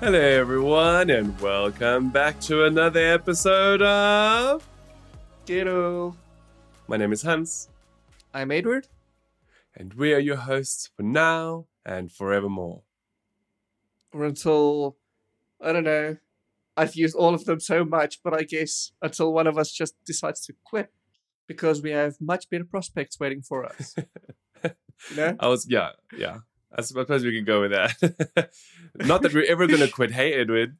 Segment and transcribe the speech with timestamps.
[0.00, 4.66] Hello, everyone, and welcome back to another episode of.
[5.44, 6.16] Ghetto.
[6.88, 7.68] My name is Hans,
[8.32, 8.88] I'm Edward.
[9.76, 12.82] and we are your hosts for now and forevermore.
[14.12, 14.96] Or until
[15.60, 16.16] I don't know.
[16.78, 19.94] I've used all of them so much, but I guess until one of us just
[20.06, 20.90] decides to quit
[21.46, 23.94] because we have much better prospects waiting for us.
[24.64, 25.36] you know?
[25.38, 26.38] I was, yeah, yeah.
[26.76, 28.50] I suppose we can go with that.
[28.94, 30.12] Not that we're ever going to quit.
[30.12, 30.76] Hey, Edward.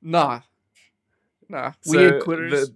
[0.00, 0.40] Nah.
[1.48, 1.72] Nah.
[1.82, 2.50] So we ain't quitters.
[2.68, 2.74] the-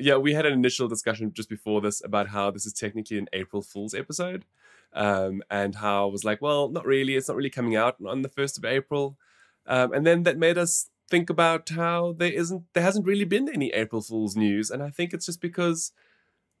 [0.00, 3.28] yeah, we had an initial discussion just before this about how this is technically an
[3.32, 4.44] April Fool's episode.
[4.92, 7.14] Um, and how I was like, well, not really.
[7.14, 9.18] It's not really coming out on the 1st of April.
[9.66, 13.48] Um, and then that made us think about how there isn't, there hasn't really been
[13.48, 14.70] any April Fool's news.
[14.70, 15.92] And I think it's just because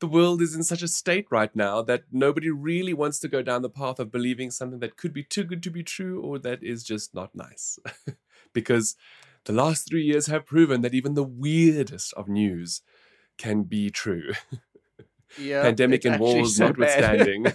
[0.00, 3.42] the world is in such a state right now that nobody really wants to go
[3.42, 6.38] down the path of believing something that could be too good to be true or
[6.38, 7.78] that is just not nice.
[8.52, 8.94] because
[9.44, 12.82] the last three years have proven that even the weirdest of news
[13.38, 14.32] can be true.
[15.38, 17.46] yeah, Pandemic and wars so notwithstanding.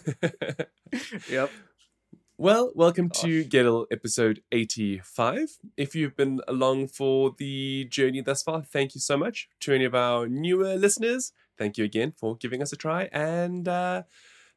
[1.29, 1.49] yep.
[2.37, 3.51] well, welcome to Gosh.
[3.51, 5.59] Gettle episode 85.
[5.77, 9.47] If you've been along for the journey thus far, thank you so much.
[9.61, 13.67] To any of our newer listeners, thank you again for giving us a try and
[13.67, 14.03] uh,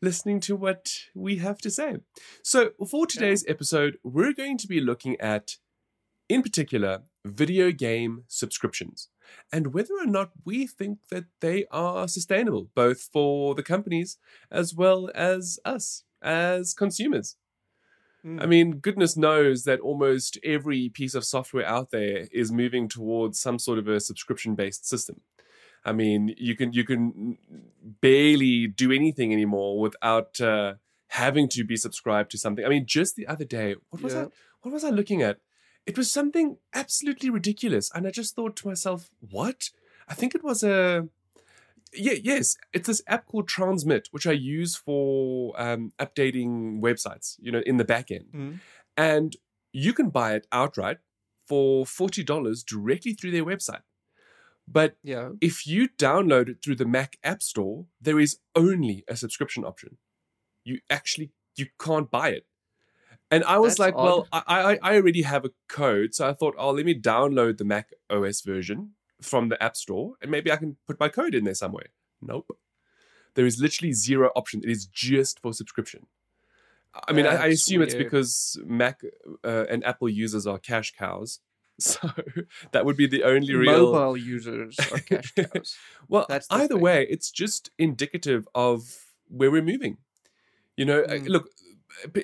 [0.03, 1.97] listening to what we have to say.
[2.43, 5.57] So, for today's episode, we're going to be looking at,
[6.29, 9.09] in particular, video game subscriptions
[9.53, 14.19] and whether or not we think that they are sustainable, both for the companies
[14.51, 17.37] as well as us as consumers.
[18.25, 18.43] Mm.
[18.43, 23.39] I mean, goodness knows that almost every piece of software out there is moving towards
[23.39, 25.21] some sort of a subscription-based system.
[25.87, 27.39] I mean, you can you can
[28.01, 30.75] barely do anything anymore without uh,
[31.09, 32.65] having to be subscribed to something.
[32.65, 34.27] I mean, just the other day, what was I
[34.63, 35.39] what was I looking at?
[35.87, 39.71] It was something absolutely ridiculous, and I just thought to myself, "What?"
[40.09, 41.09] I think it was a
[41.95, 47.37] yeah, yes, it's this app called Transmit, which I use for um, updating websites.
[47.39, 48.59] You know, in the back end, Mm.
[48.97, 49.37] and
[49.73, 50.99] you can buy it outright
[51.49, 53.83] for forty dollars directly through their website.
[54.69, 55.31] But Yeah.
[55.41, 59.99] if you download it through the Mac App Store, there is only a subscription option.
[60.65, 62.47] You actually you can't buy it.
[63.31, 64.29] And I was That's like, well.
[64.33, 67.65] I, I I already have a code, so I thought, oh, let me download the
[67.65, 71.45] Mac OS version from the App Store, and maybe I can put my code in
[71.45, 71.89] there somewhere.
[72.21, 72.57] Nope.
[73.35, 74.63] There is literally zero option.
[74.63, 76.07] It is just for subscription.
[77.09, 79.03] I mean, I, I assume it's because Mac
[79.45, 81.41] uh, and Apple users are cash cows,
[81.81, 82.11] so
[82.73, 85.77] that would be the only real Mobile users are cash cows.
[86.09, 86.81] well, That's either thing.
[86.81, 89.99] way, it's just indicative of where we're moving.
[90.77, 91.29] You know, uh, Mm.
[91.29, 91.51] look,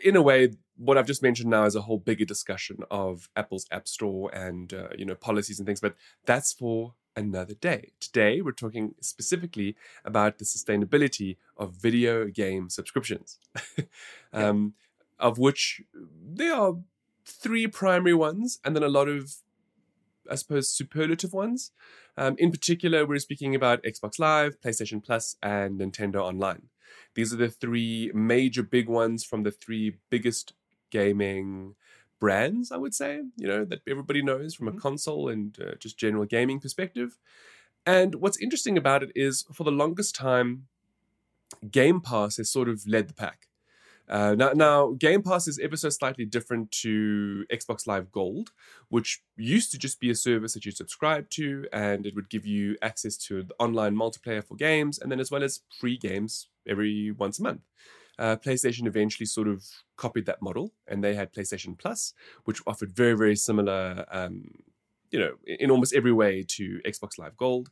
[0.02, 3.66] in a way, what I've just mentioned now is a whole bigger discussion of Apple's
[3.70, 5.94] App Store and uh, you know policies and things, but
[6.26, 7.92] that's for another day.
[8.00, 13.38] Today, we're talking specifically about the sustainability of video game subscriptions,
[14.32, 14.74] um,
[15.18, 16.76] of which there are
[17.24, 19.36] three primary ones, and then a lot of,
[20.30, 21.72] I suppose, superlative ones.
[22.16, 26.68] Um, in particular, we're speaking about Xbox Live, PlayStation Plus, and Nintendo Online.
[27.14, 30.52] These are the three major big ones from the three biggest
[30.90, 31.74] gaming
[32.18, 34.80] brands, I would say, you know, that everybody knows from a Mhm.
[34.80, 37.18] console and uh, just general gaming perspective.
[37.84, 40.68] And what's interesting about it is for the longest time,
[41.70, 43.48] Game Pass has sort of led the pack.
[44.12, 48.50] Uh, now, now, Game Pass is ever so slightly different to Xbox Live Gold,
[48.90, 52.44] which used to just be a service that you subscribe to, and it would give
[52.44, 56.48] you access to the online multiplayer for games, and then as well as free games
[56.68, 57.62] every once a month.
[58.18, 59.64] Uh, PlayStation eventually sort of
[59.96, 62.12] copied that model, and they had PlayStation Plus,
[62.44, 64.44] which offered very, very similar, um,
[65.10, 67.70] you know, in in almost every way to Xbox Live Gold.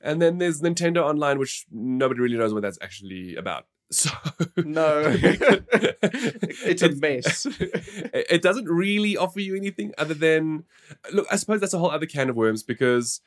[0.00, 3.66] And then there's Nintendo Online, which nobody really knows what that's actually about.
[3.90, 4.10] So
[4.64, 5.02] No.
[5.20, 7.46] it's a mess.
[7.60, 10.64] it doesn't really offer you anything other than
[11.12, 13.20] look i suppose that's a whole other can of worms because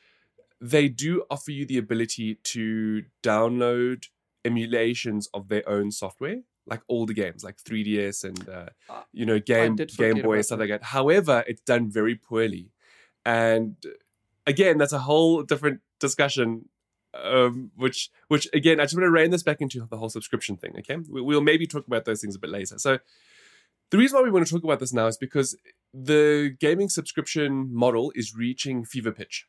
[0.60, 4.04] they do offer you the ability to download
[4.44, 9.24] emulations of their own software like all the games like 3ds and uh, Ah, you
[9.24, 12.70] know game game boy and stuff like that however it's done very poorly
[13.24, 13.76] and
[14.46, 16.68] again that's a whole different discussion
[17.14, 20.56] um, which which again i just want to rein this back into the whole subscription
[20.56, 22.98] thing okay we, we'll maybe talk about those things a bit later so
[23.90, 25.56] the reason why we want to talk about this now is because
[25.92, 29.46] the gaming subscription model is reaching fever pitch.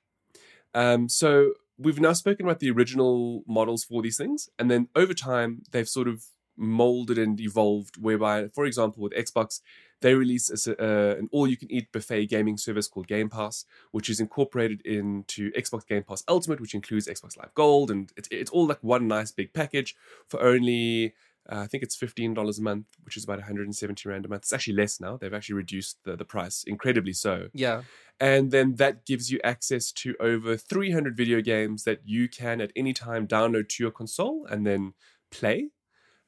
[0.73, 5.13] Um, so we've now spoken about the original models for these things, and then over
[5.13, 6.25] time they've sort of
[6.57, 7.97] molded and evolved.
[8.01, 9.61] Whereby, for example, with Xbox,
[10.01, 14.81] they release a uh, an all-you-can-eat buffet gaming service called Game Pass, which is incorporated
[14.85, 18.79] into Xbox Game Pass Ultimate, which includes Xbox Live Gold, and it's it's all like
[18.81, 19.95] one nice big package
[20.27, 21.13] for only.
[21.51, 24.43] Uh, I think it's fifteen dollars a month, which is about 170 rand a month.
[24.43, 25.17] It's actually less now.
[25.17, 27.81] They've actually reduced the, the price incredibly so Yeah.
[28.19, 32.71] and then that gives you access to over 300 video games that you can at
[32.75, 34.93] any time download to your console and then
[35.31, 35.69] play.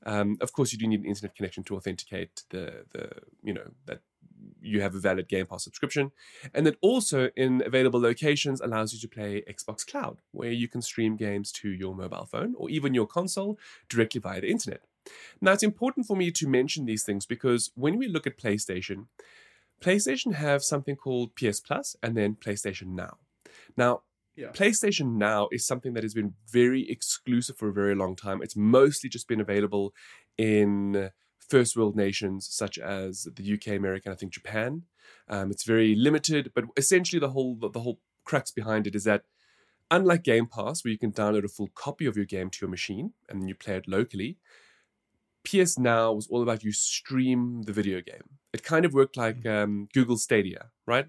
[0.05, 3.09] Um, of course, you do need an internet connection to authenticate the the
[3.43, 4.01] you know that
[4.61, 6.11] you have a valid Game Pass subscription,
[6.53, 10.81] and that also in available locations allows you to play Xbox Cloud, where you can
[10.81, 13.57] stream games to your mobile phone or even your console
[13.89, 14.81] directly via the internet.
[15.41, 19.07] Now, it's important for me to mention these things because when we look at PlayStation,
[19.81, 23.17] PlayStation have something called PS Plus and then PlayStation Now.
[23.75, 24.03] Now,
[24.35, 24.47] Yeah.
[24.47, 28.41] PlayStation Now is something that has been very exclusive for a very long time.
[28.41, 29.93] It's mostly just been available
[30.37, 31.11] in
[31.49, 34.83] first world nations such as the UK, America, and I think Japan.
[35.27, 39.03] Um, it's very limited, but essentially the whole the, the whole crux behind it is
[39.03, 39.23] that
[39.91, 42.69] unlike Game Pass, where you can download a full copy of your game to your
[42.69, 44.37] machine and then you play it locally,
[45.43, 48.39] PS Now was all about you stream the video game.
[48.53, 51.07] It kind of worked like um, Google Stadia, right?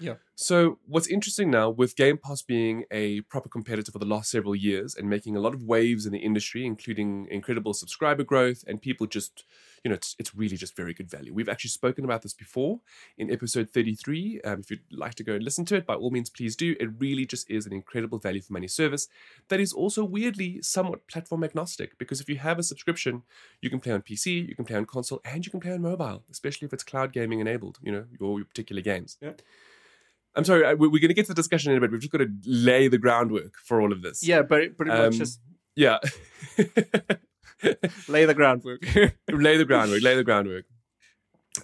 [0.00, 0.14] Yeah.
[0.36, 4.56] So what's interesting now with Game Pass being a proper competitor for the last several
[4.56, 8.82] years and making a lot of waves in the industry, including incredible subscriber growth and
[8.82, 9.44] people just,
[9.84, 11.32] you know, it's, it's really just very good value.
[11.32, 12.80] We've actually spoken about this before
[13.16, 14.40] in episode 33.
[14.44, 16.74] Um, if you'd like to go and listen to it, by all means, please do.
[16.80, 19.06] It really just is an incredible value for money service
[19.48, 23.22] that is also weirdly somewhat platform agnostic because if you have a subscription,
[23.62, 25.82] you can play on PC, you can play on console, and you can play on
[25.82, 29.16] mobile, especially if it's cloud gaming enabled, you know, your, your particular games.
[29.20, 29.32] Yeah.
[30.36, 31.90] I'm sorry, I- we- we're going to get to the discussion in a bit.
[31.92, 34.26] We've just got to lay the groundwork for all of this.
[34.26, 35.40] Yeah, but pretty Um, much just
[35.76, 35.98] Yeah.
[38.08, 38.82] lay the groundwork.
[39.30, 40.64] lay the groundwork, lay the groundwork.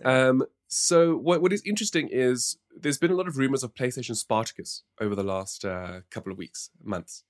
[0.05, 4.17] Um, so what, what is interesting is there's been a lot of rumors of PlayStation
[4.17, 7.25] Spartacus over the last uh, couple of weeks, months.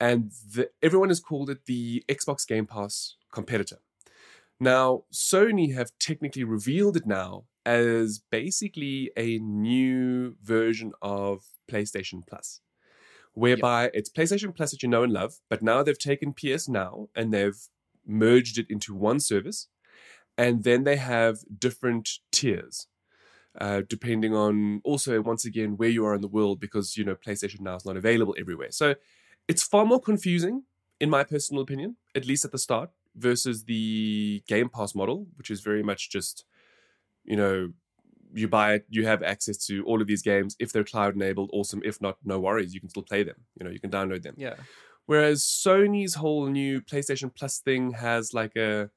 [0.00, 3.78] And the, everyone has called it the Xbox Game Pass competitor.
[4.58, 12.60] Now, Sony have technically revealed it now as basically a new version of PlayStation Plus,
[13.34, 17.08] whereby it's PlayStation Plus that you know and love, but now they've taken PS Now
[17.14, 17.68] and they've
[18.06, 19.68] merged it into one service.
[20.38, 22.86] And then they have different tiers,
[23.60, 27.14] uh, depending on also, once again, where you are in the world, because, you know,
[27.14, 28.70] PlayStation Now is not available everywhere.
[28.70, 28.94] So
[29.48, 30.62] it's far more confusing,
[30.98, 35.50] in my personal opinion, at least at the start, versus the Game Pass model, which
[35.50, 36.44] is very much just,
[37.24, 37.72] you know,
[38.32, 40.56] you buy it, you have access to all of these games.
[40.60, 41.82] If they're cloud enabled, awesome.
[41.84, 42.74] If not, no worries.
[42.74, 43.36] You can still play them.
[43.58, 44.34] You know, you can download them.
[44.36, 44.54] yeah.
[45.06, 48.90] Whereas Sony's whole new PlayStation Plus thing has like a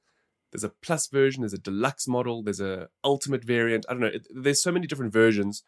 [0.52, 3.84] there's a plus version, there's a deluxe model, there's a ultimate variant.
[3.88, 4.06] I don't know.
[4.06, 5.64] It, there's so many different versions,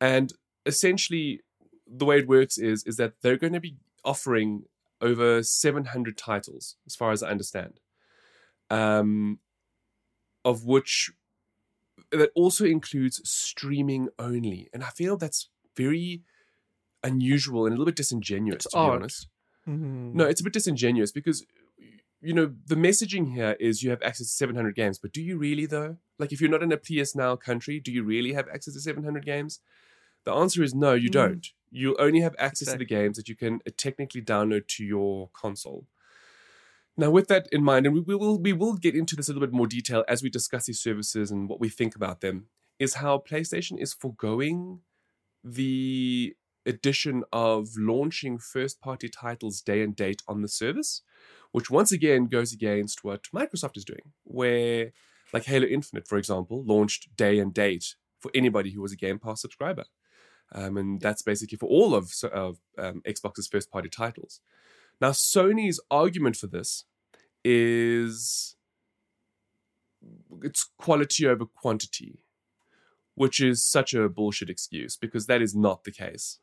[0.00, 0.32] and
[0.64, 1.40] essentially
[1.84, 4.62] the way it works is is that they're going to be offering
[5.00, 7.80] over 700 titles, as far as I understand,
[8.70, 9.40] um,
[10.44, 11.10] of which
[12.10, 16.22] that also includes streaming only, and I feel that's very
[17.02, 18.96] unusual and a little bit disingenuous, It's to be odd.
[19.02, 19.28] honest.
[19.66, 20.14] Mhm.
[20.14, 21.44] No, it's a bit disingenuous because
[22.20, 25.38] you know the messaging here is you have access to 700 games, but do you
[25.38, 25.96] really though?
[26.18, 28.80] Like if you're not in a PS Now country, do you really have access to
[28.80, 29.60] 700 games?
[30.24, 31.12] The answer is no, you Mm.
[31.12, 31.46] don't.
[31.70, 35.30] You only have access to the games that you can uh, technically download to your
[35.32, 35.86] console.
[37.00, 39.32] Now, with that in mind, and we, we will we will get into this a
[39.32, 42.48] little bit more detail as we discuss these services and what we think about them,
[42.78, 44.80] is how PlayStation is foregoing
[45.42, 46.34] the
[46.66, 51.00] addition of launching first party titles day and date on the service,
[51.52, 54.92] which once again goes against what Microsoft is doing, where,
[55.32, 59.18] like Halo Infinite, for example, launched day and date for anybody who was a Game
[59.18, 59.84] Pass subscriber.
[60.52, 64.42] Um, and that's basically for all of, of um, Xbox's first party titles.
[65.00, 66.84] Now, Sony's argument for this
[67.44, 68.56] is
[70.42, 72.20] it's quality over quantity,
[73.14, 76.38] which is such a bullshit excuse because that is not the case.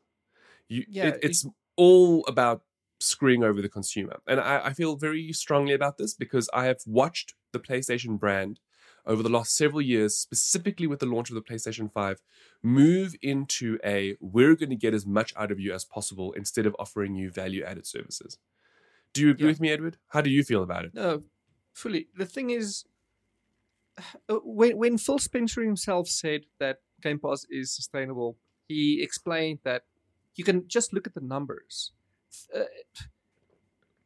[0.68, 2.62] You, Yeah, it, it's all about
[3.00, 4.20] screwing over the consumer.
[4.26, 8.60] And I, I feel very strongly about this because I have watched the PlayStation brand
[9.06, 12.20] over the last several years, specifically with the launch of the PlayStation 5,
[12.62, 16.66] move into a we're going to get as much out of you as possible instead
[16.66, 18.38] of offering you value added services.
[19.18, 19.50] Do you agree Yeah.
[19.50, 19.96] with me, Edward?
[20.08, 20.94] How do you feel about it?
[20.94, 21.24] No,
[21.72, 22.08] fully.
[22.16, 22.84] The thing is,
[24.28, 29.82] uh, when when Phil Spencer himself said that Game Pass is sustainable, he explained that
[30.36, 31.92] you can just look at the numbers.
[32.54, 32.64] Uh,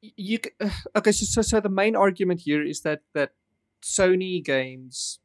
[0.00, 3.32] you uh, okay, so, so so the main argument here is that that
[3.82, 5.20] Sony games,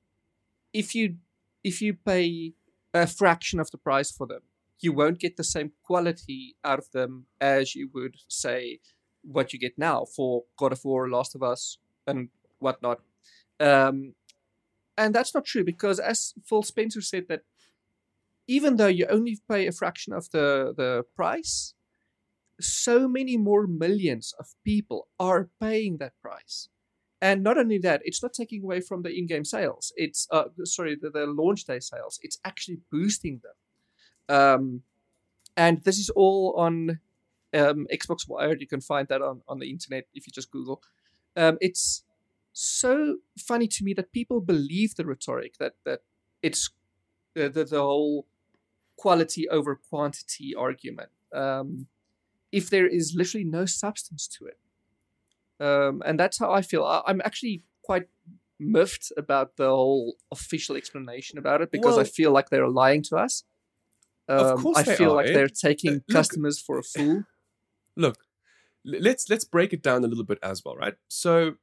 [0.74, 1.18] if you
[1.64, 2.54] if you pay
[2.94, 4.42] a fraction of the price for them,
[4.80, 8.80] you won't get the same quality out of them as you would say
[9.32, 12.30] what you get now for God of War, Last of Us, and
[12.60, 13.02] whatnot.
[13.60, 14.14] Um,
[14.98, 17.42] and that's not true because, as Phil Spencer said, that
[18.48, 21.74] even though you only pay a fraction of the the price,
[22.60, 26.70] so many more millions of people are paying that price.
[27.20, 29.92] And not only that, it's not taking away from the in-game sales.
[29.96, 32.20] It's uh, sorry, the, the launch day sales.
[32.22, 34.38] It's actually boosting them.
[34.38, 34.82] Um,
[35.56, 37.00] and this is all on
[37.54, 38.62] um, Xbox Wired.
[38.62, 40.82] You can find that on, on the internet if you just Google.
[41.36, 42.04] Um, it's
[42.54, 46.02] so funny to me that people believe the rhetoric that that
[46.42, 46.70] it's
[47.36, 48.28] the the, the whole
[48.98, 51.10] quality over quantity argument.
[51.34, 51.88] Um,
[52.52, 54.58] if there is literally no substance to it.
[55.60, 56.84] Um, and that's how I feel.
[56.84, 58.08] I, am actually quite
[58.60, 63.04] miffed about the whole official explanation about it because well, I feel like they're lying
[63.04, 63.44] to us.
[64.30, 65.16] Um, of course I feel are.
[65.16, 67.24] like they're taking uh, customers for a fool.
[67.98, 68.20] Look,
[68.86, 70.96] let's let's break it down a little bit as well, right?
[71.08, 71.56] So,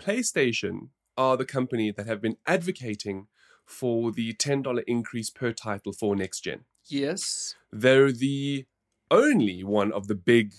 [0.00, 3.26] PlayStation are the company that have been advocating
[3.66, 6.64] for the ten dollar increase per title for next gen.
[6.86, 8.66] Yes, they're the
[9.10, 10.54] only one of the big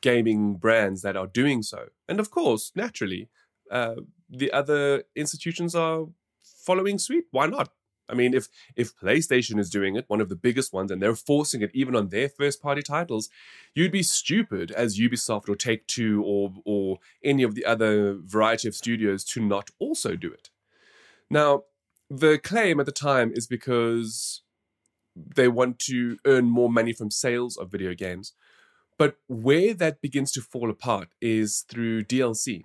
[0.00, 1.88] gaming brands that are doing so.
[2.08, 3.28] And of course, naturally,
[3.70, 3.96] uh,
[4.28, 6.06] the other institutions are
[6.42, 7.24] following suit.
[7.30, 7.72] Why not?
[8.08, 11.14] I mean, if if PlayStation is doing it, one of the biggest ones, and they're
[11.14, 13.28] forcing it even on their first party titles,
[13.74, 18.68] you'd be stupid as Ubisoft or Take Two or or any of the other variety
[18.68, 20.50] of studios to not also do it.
[21.28, 21.64] Now,
[22.08, 24.42] the claim at the time is because
[25.16, 28.32] they want to earn more money from sales of video games.
[28.98, 32.62] But where that begins to fall apart is through DLC.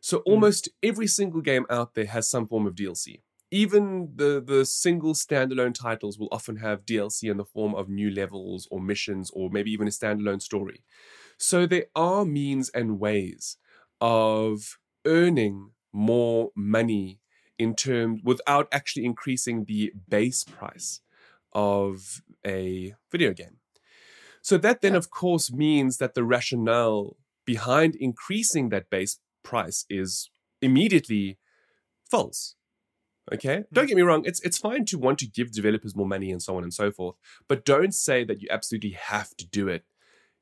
[0.00, 0.32] So hmm.
[0.32, 0.88] almost mm.
[0.88, 3.20] every single game out there has some form of DLC.
[3.50, 8.10] Even the, the single standalone titles will often have DLC in the form of new
[8.10, 10.84] levels or missions or maybe even a standalone story.
[11.38, 13.56] So there are means and ways
[14.00, 17.20] of earning more money
[17.58, 21.00] in terms without actually increasing the base price
[21.52, 23.58] of a video game.
[24.42, 30.30] So that then, of course, means that the rationale behind increasing that base price is
[30.62, 31.38] immediately
[32.10, 32.54] false.
[33.32, 33.58] Okay?
[33.58, 33.74] Mm-hmm.
[33.74, 36.42] Don't get me wrong, it's it's fine to want to give developers more money and
[36.42, 37.16] so on and so forth,
[37.48, 39.84] but don't say that you absolutely have to do it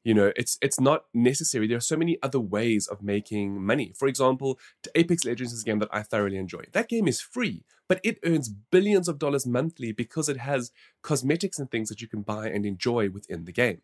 [0.04, 3.92] you know it's it's not necessary there are so many other ways of making money
[3.94, 4.58] for example
[4.94, 8.18] apex legends is a game that i thoroughly enjoy that game is free but it
[8.24, 10.70] earns billions of dollars monthly because it has
[11.02, 13.82] cosmetics and things that you can buy and enjoy within the game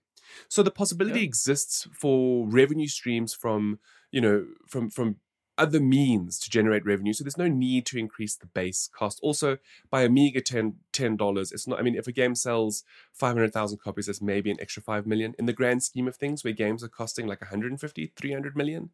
[0.48, 1.26] so the possibility yeah.
[1.26, 3.78] exists for revenue streams from
[4.10, 5.16] you know from from
[5.56, 7.12] other means to generate revenue.
[7.12, 9.20] So there's no need to increase the base cost.
[9.22, 9.58] Also,
[9.90, 11.78] by a meager 10 dollars, it's not.
[11.78, 15.06] I mean, if a game sells five hundred thousand copies, that's maybe an extra five
[15.06, 18.90] million in the grand scheme of things, where games are costing like 150, 300 million.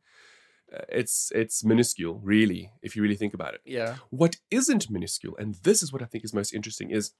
[0.72, 3.60] Uh, it's it's minuscule, really, if you really think about it.
[3.64, 3.96] Yeah.
[4.10, 7.12] What isn't minuscule, and this is what I think is most interesting, is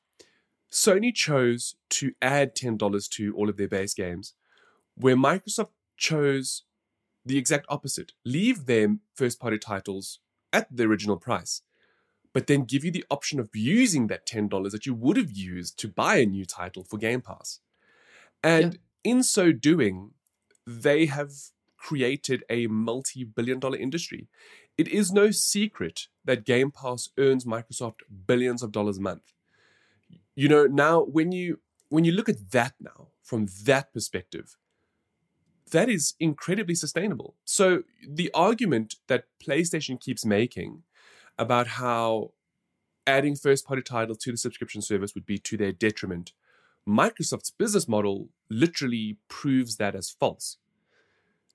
[0.70, 4.34] Sony chose to add ten dollars to all of their base games,
[4.94, 6.62] where Microsoft chose
[7.24, 8.12] the exact opposite.
[8.24, 10.18] Leave their first party titles
[10.52, 11.62] at the original price,
[12.32, 15.78] but then give you the option of using that $10 that you would have used
[15.78, 17.60] to buy a new title for Game Pass.
[18.42, 18.74] And
[19.04, 19.12] yeah.
[19.12, 20.12] in so doing,
[20.66, 21.30] they have
[21.76, 24.28] created a multi billion dollar industry.
[24.76, 29.32] It is no secret that Game Pass earns Microsoft billions of dollars a month.
[30.34, 34.56] You know, now when you when you look at that now from that perspective,
[35.70, 37.36] that is incredibly sustainable.
[37.44, 40.82] So the argument that PlayStation keeps making
[41.38, 42.32] about how
[43.06, 46.32] adding first party title to the subscription service would be to their detriment,
[46.88, 50.58] Microsoft's business model literally proves that as false.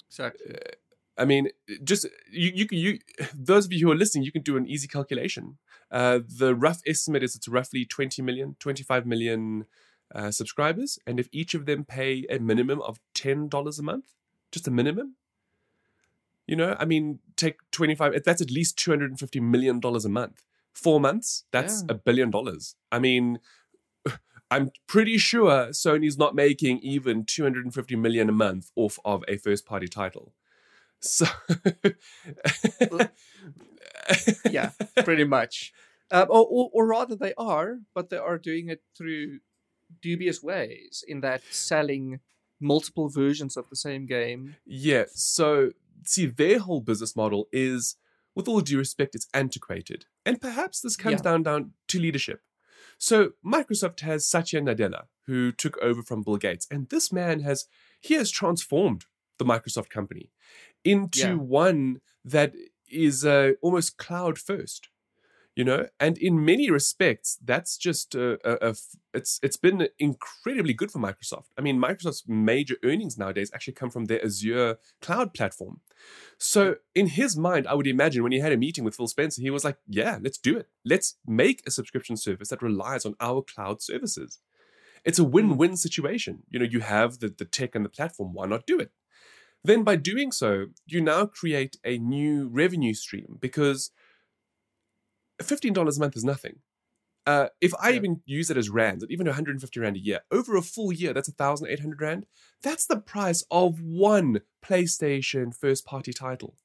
[0.08, 0.56] Exactly.
[0.56, 0.76] Uh,
[1.18, 1.50] I mean,
[1.84, 3.00] just you, you you
[3.34, 5.58] those of you who are listening, you can do an easy calculation.
[5.90, 9.66] Uh, the rough estimate is it's roughly 20 million, 25 million
[10.14, 14.14] uh, subscribers, and if each of them pay a minimum of ten dollars a month,
[14.52, 15.16] just a minimum,
[16.48, 18.24] you know, I mean, take twenty five.
[18.24, 20.44] That's at least two hundred and fifty million dollars a month.
[20.74, 21.88] Four months, that's yeah.
[21.90, 22.76] a billion dollars.
[22.92, 23.40] I mean,
[24.52, 29.66] I'm pretty sure Sony's not making even 250 million a month off of a first
[29.66, 30.34] party title.
[31.00, 31.26] So
[34.50, 34.72] yeah,
[35.04, 35.74] pretty much.
[36.12, 39.40] Uh, or, or, or, rather, they are, but they are doing it through
[40.02, 42.20] dubious ways in that selling
[42.60, 44.56] multiple versions of the same game.
[44.66, 45.06] Yeah.
[45.14, 45.72] So,
[46.06, 47.98] see, their whole business model is
[48.36, 50.06] with all due respect, it's antiquated.
[50.26, 51.32] And perhaps this comes Yeah.
[51.32, 52.42] down, down to leadership.
[52.98, 56.68] So Microsoft has Satya Nadella, who took over from Bill Gates.
[56.70, 57.66] And this man has,
[58.02, 59.06] he has transformed
[59.38, 60.32] the Microsoft company
[60.84, 61.34] into Yeah.
[61.36, 62.54] one that
[62.90, 64.90] is uh, almost cloud first
[65.56, 65.88] you know?
[66.00, 68.76] And in many respects that's just uh, a, a,
[69.14, 71.46] it's it's been incredibly good for microsoft.
[71.58, 75.82] I mean microsoft's major earnings nowadays actually come from their azure cloud platform.
[76.38, 79.42] So in his mind i would imagine when he had a meeting with phil spencer
[79.42, 80.68] he was like yeah let's do it.
[80.84, 84.40] Let's make a subscription service that relies on our cloud services.
[85.04, 85.78] It's a win-win mm.
[85.78, 86.44] situation.
[86.50, 88.92] You know you have the, the tech and the platform why not do it?
[89.64, 93.92] Then by doing so you now create a new revenue stream because
[95.40, 96.60] $15 a month is nothing.
[97.26, 97.96] Uh, if I Yeah.
[97.98, 101.12] even use it as rands, at even 150 rand a year, over a full year,
[101.14, 102.28] that's 1,800 rand.
[102.62, 106.56] That's the price of one PlayStation first party title.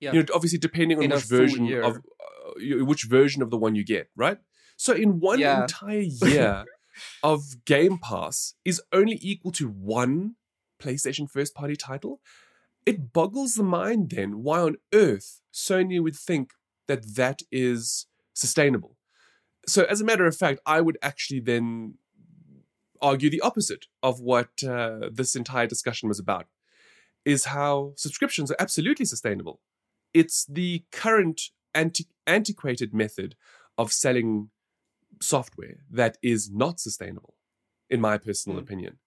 [0.00, 0.12] Yeah.
[0.12, 1.82] You know, obviously depending on In which version year.
[1.82, 4.38] of uh, which version of the one you get, right?
[4.76, 5.62] So in one Yeah.
[5.62, 6.64] entire year
[7.22, 10.36] of Game Pass is only equal to one
[10.80, 12.20] PlayStation first party title.
[12.86, 16.52] It boggles the mind then why on earth Sony would think
[16.88, 18.96] that that is sustainable.
[19.66, 21.94] So, as a matter of fact, I would actually then
[23.00, 26.46] argue the opposite of what uh, this entire discussion was about
[27.24, 29.60] is how subscriptions are absolutely sustainable.
[30.14, 31.40] It's the current
[31.74, 33.36] anti- antiquated method
[33.76, 34.50] of selling
[35.20, 37.34] software that is not sustainable,
[37.90, 38.62] in my personal Mm.
[38.62, 38.98] opinion.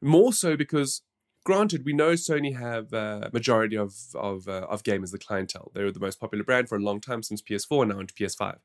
[0.00, 1.02] More so because,
[1.44, 5.70] granted, we know Sony have a majority of of uh, of gamers, the clientele.
[5.74, 8.58] They were the most popular brand for a long time since PS4, now into PS5.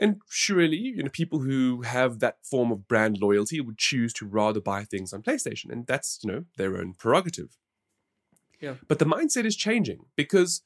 [0.00, 4.26] And surely, you know, people who have that form of brand loyalty would choose to
[4.26, 7.56] rather buy things on PlayStation, and that's you know their own prerogative.
[8.60, 8.74] Yeah.
[8.86, 10.62] But the mindset is changing because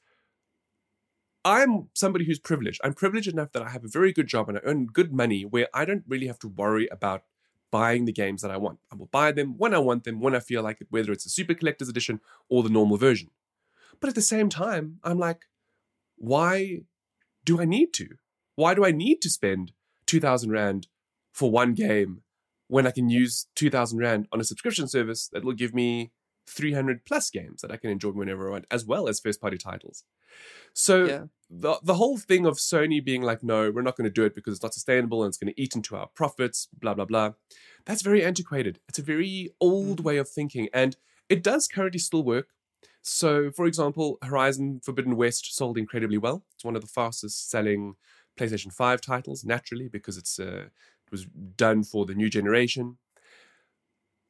[1.45, 2.79] I'm somebody who's privileged.
[2.83, 5.43] I'm privileged enough that I have a very good job and I earn good money
[5.43, 7.23] where I don't really have to worry about
[7.73, 8.77] buying the games that I want.
[8.91, 11.25] I will buy them when I want them, when I feel like it, whether it's
[11.25, 13.29] a super collector's edition or the normal version.
[13.99, 15.41] But at the same time, I'm like,
[16.17, 16.81] why
[17.43, 18.07] do I need to?
[18.55, 19.71] Why do I need to spend
[20.05, 20.87] 2,000 Rand
[21.31, 22.21] for one game
[22.67, 26.11] when I can use 2,000 Rand on a subscription service that will give me
[26.47, 29.57] 300 plus games that I can enjoy whenever I want, as well as first party
[29.57, 30.03] titles?
[30.73, 31.23] So Yeah.
[31.55, 34.33] The, the whole thing of Sony being like, no, we're not going to do it
[34.33, 37.33] because it's not sustainable and it's going to eat into our profits, blah, blah, blah.
[37.85, 38.79] That's very antiquated.
[38.89, 40.67] It's a very old way of thinking.
[40.73, 40.97] And
[41.29, 42.47] it does currently still work.
[43.03, 46.43] So, for example, Horizon Forbidden West sold incredibly well.
[46.55, 47.95] It's one of the fastest selling
[48.39, 50.67] PlayStation 5 titles, naturally, because it's uh,
[51.05, 52.97] it was done for the new generation.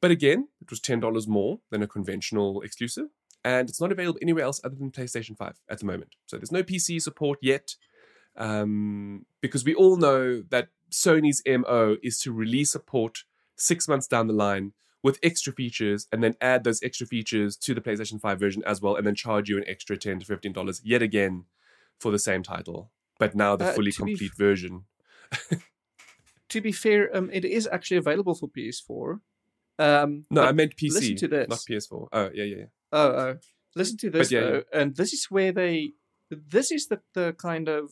[0.02, 3.06] But again, it was $10 more than a conventional exclusive
[3.44, 6.14] and it's not available anywhere else other than PlayStation 5 at the moment.
[6.26, 7.76] So there's no PC support yet,
[8.36, 13.18] um, because we all know that Sony's MO is to release a port
[13.56, 17.74] six months down the line with extra features and then add those extra features to
[17.74, 20.80] the PlayStation 5 version as well, and then charge you an extra 10 to $15
[20.82, 21.44] yet again
[22.00, 24.84] for the same title, but now the Uh, fully be f- complete version.
[26.50, 29.20] To be fair, um, it is actually available for PS4.
[29.78, 31.48] Um, No, I meant PC, listen to this.
[31.48, 32.08] not PS4.
[32.12, 32.64] Oh, yeah, yeah, yeah.
[32.96, 33.36] Oh, oh.
[33.74, 34.60] listen to this yeah, yeah.
[34.72, 35.92] and this is where they.
[36.30, 37.90] This is the the kind of.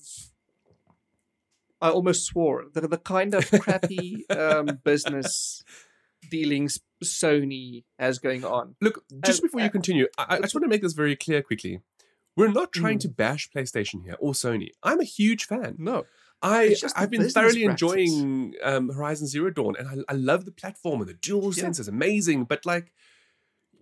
[1.80, 5.64] I almost swore the the kind of crappy um, business
[6.30, 8.76] dealings Sony has going on.
[8.80, 11.16] Look, just Um, before you uh, continue, I, I just want to make this very
[11.16, 11.80] clear quickly.
[12.36, 13.02] We're not trying Mm.
[13.02, 14.68] to bash PlayStation here or Sony.
[14.82, 15.74] I'm a huge fan.
[15.78, 16.06] No,
[16.40, 17.82] I It's just the I've been thoroughly practice.
[17.82, 21.62] enjoying um, Horizon Zero Dawn, and I, I love the platform and the dual Yeah.
[21.64, 22.44] sense is amazing.
[22.44, 22.92] But like,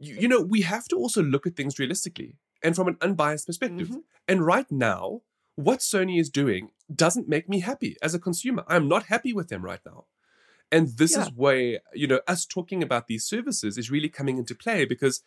[0.00, 3.46] you, you know, we have to also look at things realistically and from an unbiased
[3.46, 3.88] perspective.
[3.88, 4.02] Mhm.
[4.26, 5.22] And right now,
[5.56, 8.64] what Sony is doing doesn't make me happy as a consumer.
[8.66, 10.06] I'm not happy with them right now.
[10.72, 11.22] And this Yeah.
[11.22, 15.22] is where, you know, us talking about these services is really coming into play because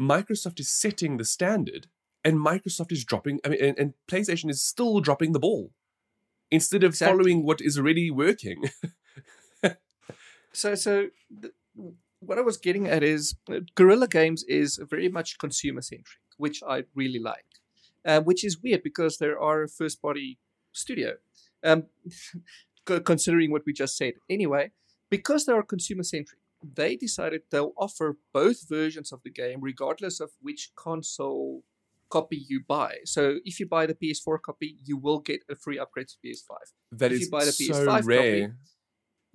[0.00, 1.86] Microsoft is setting the standard
[2.24, 5.72] and Microsoft is dropping, I mean, and, and PlayStation is still dropping the ball
[6.50, 7.12] instead of Exactly.
[7.12, 8.70] following what is already working.
[10.52, 11.08] So, so
[11.42, 11.52] th-
[12.20, 16.62] what I was getting at is uh, Guerrilla Games is very much consumer centric, which
[16.66, 17.44] I really like.
[18.04, 20.38] Uh, which is weird because there are a first party
[20.72, 21.14] studio.
[21.64, 21.84] Um,
[23.04, 24.14] considering what we just said.
[24.30, 24.70] Anyway,
[25.10, 30.20] because they are consumer centric, they decided they'll offer both versions of the game regardless
[30.20, 31.62] of which console
[32.08, 32.98] copy you buy.
[33.04, 36.56] So if you buy the PS4 copy, you will get a free upgrade to PS5.
[36.92, 38.56] That If is you buy the so PS5 copy, rare.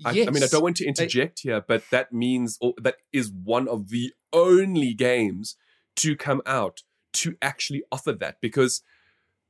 [0.06, 0.28] I, yes.
[0.28, 3.68] I mean, I don't want to interject here, but that means or that is one
[3.68, 5.56] of the only games
[5.98, 6.82] to come out
[7.14, 8.82] to actually offer that because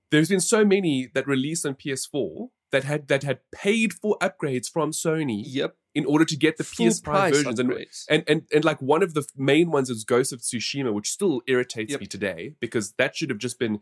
[0.10, 4.68] there's been so many that released on PS4 that had that had paid for upgrades
[4.68, 5.76] from Sony Yep.
[5.94, 7.60] in order to get the Full PS5 price versions.
[7.60, 7.72] And,
[8.10, 11.42] and and and like one of the main ones is Ghost of Tsushima, which still
[11.48, 12.00] irritates Yep.
[12.02, 13.80] me today because that should have just been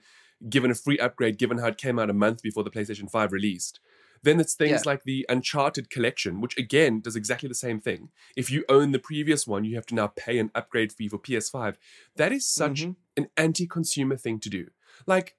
[0.49, 3.31] given a free upgrade, given how it came out a month before the PlayStation 5
[3.31, 3.79] released.
[4.23, 4.91] Then it's things Yeah.
[4.91, 8.09] like the Uncharted collection, which again does exactly the same thing.
[8.35, 11.17] If you own the previous one, you have to now pay an upgrade fee for
[11.17, 11.77] PS5.
[12.15, 12.95] That is such Mhm.
[13.17, 14.71] an anti-consumer thing to do.
[15.05, 15.37] Like,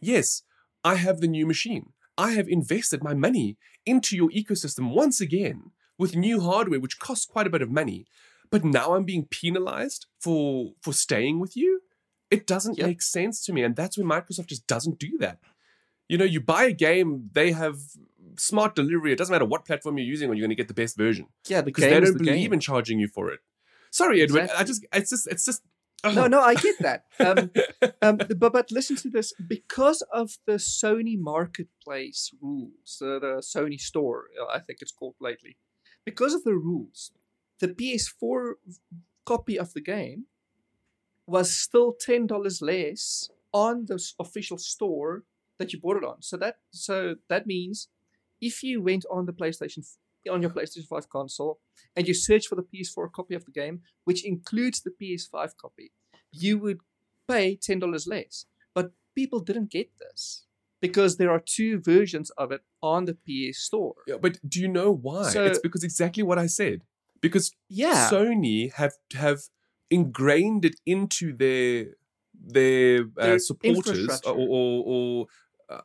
[0.00, 0.42] yes,
[0.84, 1.92] I have the new machine.
[2.18, 7.26] I have invested my money into your ecosystem once again with new hardware, which costs
[7.26, 8.06] quite a bit of money.
[8.50, 11.82] But now I'm being penalized for for staying with you.
[12.30, 12.86] It doesn't Yep.
[12.86, 15.38] make sense to me, and that's where Microsoft just doesn't do that.
[16.12, 17.76] You know, you buy a game, they have
[18.36, 19.12] smart delivery.
[19.12, 21.26] It doesn't matter what platform you're using, or you're going to get the best version
[21.48, 22.52] Yeah, because they don't the believe game.
[22.52, 23.40] in charging you for it.
[23.90, 24.48] Sorry, Edwin.
[24.54, 25.62] I just, it's just, it's just.
[26.04, 27.00] No, no, I get that.
[27.28, 27.50] Um,
[28.02, 29.32] um, but but listen to this.
[29.56, 35.56] Because of the Sony Marketplace rules, uh, the Sony Store, I think it's called lately.
[36.04, 37.12] Because of the rules,
[37.60, 38.54] the PS4
[39.24, 40.26] copy of the game
[41.26, 45.22] was still ten dollars less on the official store
[45.62, 46.18] that you bought it on.
[46.20, 46.96] So that so
[47.32, 47.88] that means
[48.40, 49.82] if you went on the PlayStation
[50.30, 51.54] on your PlayStation 5 console
[51.96, 55.92] and you search for the PS4 copy of the game, which includes the PS5 copy,
[56.44, 56.80] you would
[57.28, 58.46] pay ten dollars less.
[58.74, 60.46] But people didn't get this
[60.80, 63.94] because there are two versions of it on the PS Store.
[64.06, 65.30] Yeah, but do you know why?
[65.30, 66.78] So- it's because exactly what I said.
[67.20, 69.40] Because Yeah, Sony have have
[69.90, 71.94] ingrained it into their
[72.56, 75.26] their, uh, Their supporters or or, or
[75.72, 75.80] uh,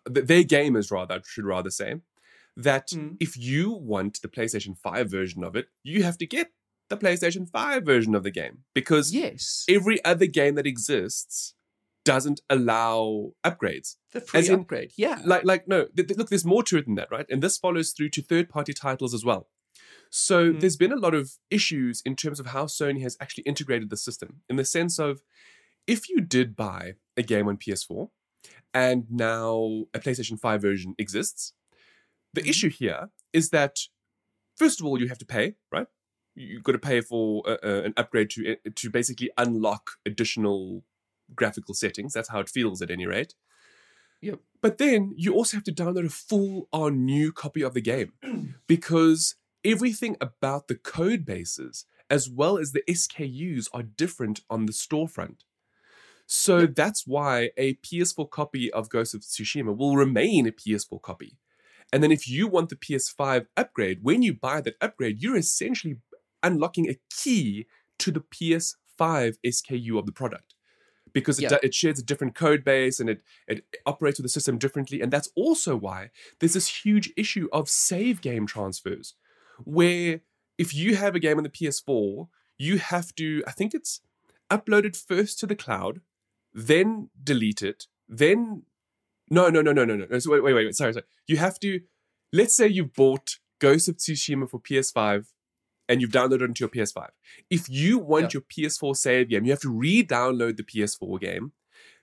[0.55, 1.95] gamers rather I should rather say
[2.55, 3.17] that Mm.
[3.19, 6.51] if you want the PlayStation 5 version of it, you have to get
[6.89, 11.53] the PlayStation 5 version of the game because yes, every other game that exists
[12.05, 13.97] doesn't allow upgrades.
[14.13, 14.91] the free in- upgrade.
[14.97, 17.25] Yeah, Like, like no, th- th- look, there's more to it than that, right?
[17.29, 19.49] And this follows through to third-party titles as well.
[20.09, 20.61] So Mhm.
[20.61, 23.97] there's been a lot of issues in terms of how Sony has actually integrated the
[23.97, 25.21] system, in the sense of
[25.85, 28.09] if you did buy a game on PS4
[28.73, 31.53] and now a PlayStation 5 version exists,
[32.33, 32.49] the Mhm.
[32.49, 33.79] issue here is that
[34.55, 35.87] first of all you have to pay, right?
[36.35, 40.83] You've got to pay for uh, uh, an upgrade to to basically unlock additional
[41.35, 42.13] graphical settings.
[42.13, 43.33] That's how it feels at any rate.
[44.21, 44.39] Yep.
[44.61, 48.13] But then you also have to download a full on new copy of the game
[48.67, 54.71] because everything about the code bases as well as the SKUs are different on the
[54.71, 55.41] storefront.
[56.27, 61.37] So that's why a PS4 copy of Ghost of Tsushima will remain a PS4 copy.
[61.93, 65.95] And then if you want the PS5 upgrade, when you buy that upgrade, you're essentially
[66.43, 67.65] unlocking a key
[67.99, 70.53] to the PS5 SKU of the product
[71.13, 71.49] because it, Yeah.
[71.49, 74.99] do- it shares a different code base and it, it operates with the system differently.
[75.01, 79.13] And that's also why there's this huge issue of save game transfers,
[79.63, 80.19] where
[80.57, 84.01] if you have a game on the PS4, you have to, I think it's
[84.51, 86.01] uploaded first to the cloud,
[86.57, 88.63] then delete it, then.
[89.29, 90.19] No, no, no, no, no, no.
[90.19, 90.75] So wait, wait, wait, wait.
[90.75, 91.05] Sorry, sorry.
[91.27, 91.81] You have to.
[92.33, 95.27] Let's say you've bought Ghost of Tsushima for PS5
[95.87, 97.09] and you've downloaded it into your PS5.
[97.49, 101.53] If you want your PS4 save game, you have to re-download the PS4 game,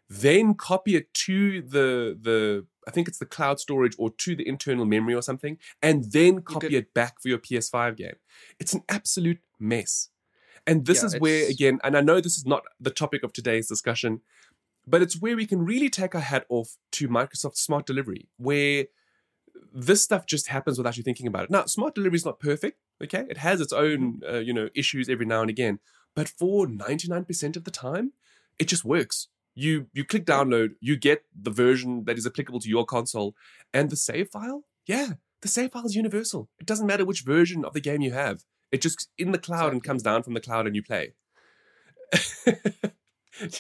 [0.08, 4.46] then copy it to the the I think it's the cloud storage or to the
[4.46, 8.16] internal memory or something, and then copy it back for your PS5 game.
[8.60, 10.10] It's an absolute mess.
[10.66, 13.32] And this Yeah, is where again, and I know this is not the topic of
[13.32, 14.22] today's discussion,
[14.86, 18.86] but it's where we can really take our hat off to Microsoft Smart Delivery, where
[19.72, 21.50] this stuff just happens without you thinking about it.
[21.50, 22.78] Now, smart delivery is not perfect.
[23.02, 25.80] Okay, it has its own uh, you know issues every now and again,
[26.14, 28.12] but for ninety nine percent of the time,
[28.58, 29.28] it just works.
[29.54, 33.34] You you click download, you get the version that is applicable to your console,
[33.72, 34.64] and the save file.
[34.86, 36.48] Yeah, the save file is universal.
[36.60, 38.44] It doesn't matter which version of the game you have.
[38.72, 41.14] It just in the cloud and comes down from the cloud and you play.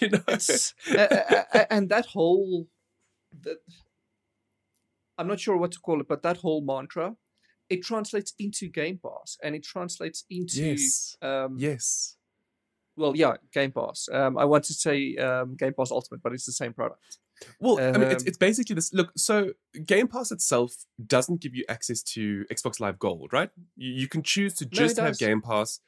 [0.00, 2.68] you know, it's uh, uh, uh, and that whole
[3.42, 3.58] that
[5.18, 7.16] i'm not sure what to call it but that whole mantra
[7.68, 12.16] it translates into game pass and it translates into yes, um yes.
[12.96, 14.08] well yeah game pass.
[14.12, 17.18] Um i want to say um game pass ultimate but it's the same product
[17.60, 18.92] Well, I mean, it's, Um, it's basically this.
[18.92, 19.52] Look, so
[19.84, 23.50] Game Pass itself doesn't give you access to Xbox Live Gold, right?
[23.76, 25.18] You, you can choose to just have.
[25.18, 25.80] Game Pass.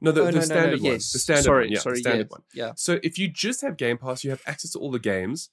[0.00, 0.92] No, the, oh, the no, no, standard no, one.
[0.92, 1.72] yes The standard sorry one.
[1.72, 2.42] Yeah, sorry the standard yeah, one.
[2.54, 5.50] yeah So if you just have Game Pass, you have access to all the games.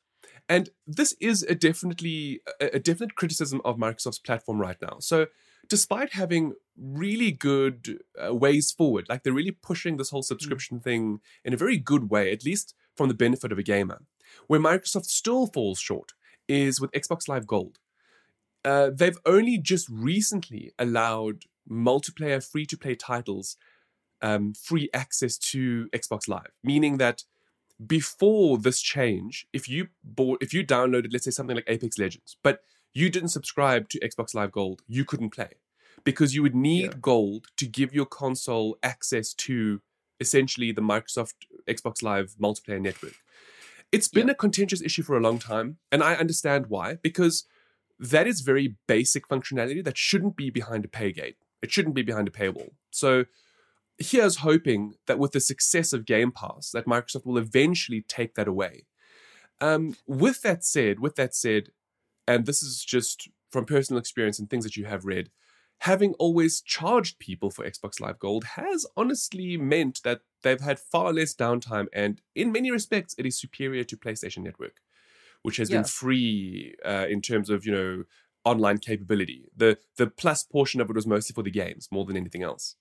[0.47, 4.97] And this is a definitely a, a definite criticism of Microsoft's platform right now.
[4.99, 5.27] So
[5.67, 11.19] despite having really good uh, ways forward, like they're really pushing this whole subscription thing
[11.43, 14.03] in a very good way, at least from the benefit of a gamer,
[14.47, 16.13] where Microsoft still falls short
[16.47, 17.79] is with Xbox Live Gold.
[18.63, 23.57] Uh, they've only just recently allowed multiplayer free to play titles
[24.21, 27.23] um, free access to Xbox Live, meaning that
[27.85, 32.37] before this change, if you bought, if you downloaded, let's say something like Apex Legends,
[32.43, 32.61] but
[32.93, 35.51] you didn't subscribe to Xbox Live Gold, you couldn't play
[36.03, 36.97] because you would need Yeah.
[36.99, 39.81] gold to give your console access to
[40.19, 41.33] essentially the Microsoft
[41.67, 43.13] Xbox Live multiplayer network.
[43.91, 44.33] It's been Yeah.
[44.33, 47.45] a contentious issue for a long time, and I understand why, because
[47.99, 51.37] that is very basic functionality that shouldn't be behind a pay gate.
[51.61, 52.71] It shouldn't be behind a paywall.
[52.91, 53.25] So
[53.97, 58.47] here's hoping that with the success of Game Pass, that Microsoft will eventually take that
[58.47, 58.85] away.
[59.59, 61.71] Um, with that said, with that said,
[62.27, 65.31] and this is just from personal experience and things that you have read,
[65.79, 71.13] having always charged people for Xbox Live Gold has honestly meant that they've had far
[71.13, 74.75] less downtime, and in many respects, it is superior to PlayStation Network,
[75.41, 75.77] which has Yeah.
[75.77, 78.03] been free uh, in terms of you know
[78.43, 79.49] online capability.
[79.55, 82.75] The the plus portion of it was mostly for the games more than anything else.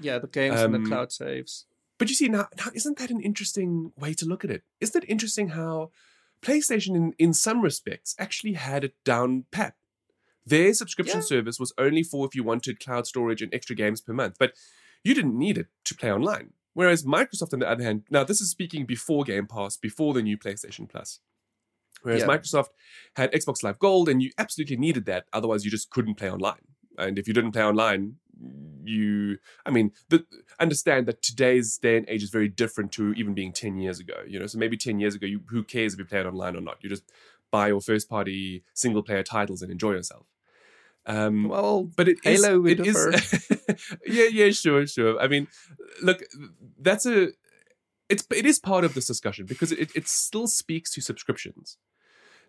[0.00, 1.66] Yeah, the games and Um, the cloud saves.
[1.98, 4.62] But you see, now, now isn't that an interesting way to look at it?
[4.80, 5.90] Isn't it interesting how
[6.42, 9.74] PlayStation, in, in some respects, actually had it down pat?
[10.46, 11.26] Their subscription Yeah.
[11.26, 14.52] service was only for if you wanted cloud storage and extra games per month, but
[15.02, 16.52] you didn't need it to play online.
[16.78, 20.22] Whereas Microsoft, on the other hand, now this is speaking before Game Pass, before the
[20.22, 21.18] new PlayStation Plus.
[22.02, 22.28] Whereas Yeah.
[22.28, 22.68] Microsoft
[23.16, 25.26] had Xbox Live Gold, and you absolutely needed that.
[25.32, 26.68] Otherwise, you just couldn't play online.
[26.96, 28.18] And if you didn't play online,
[28.84, 30.24] you, I mean, the,
[30.60, 34.22] understand that today's day and age is very different to even being 10 years ago.
[34.24, 36.54] You know, so maybe 10 years ago, you, who cares if you play it online
[36.54, 36.78] or not?
[36.80, 37.10] You just
[37.50, 40.26] buy your first party single player titles and enjoy yourself.
[41.08, 43.50] Um, Well, but it is, Halo it is
[44.06, 45.18] yeah yeah sure sure.
[45.18, 45.48] I mean
[46.02, 46.22] look
[46.78, 47.28] that's a
[48.08, 51.78] it's it is part of this discussion because it, it still speaks to subscriptions.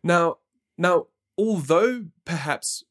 [0.04, 0.38] Now
[0.78, 2.84] now although perhaps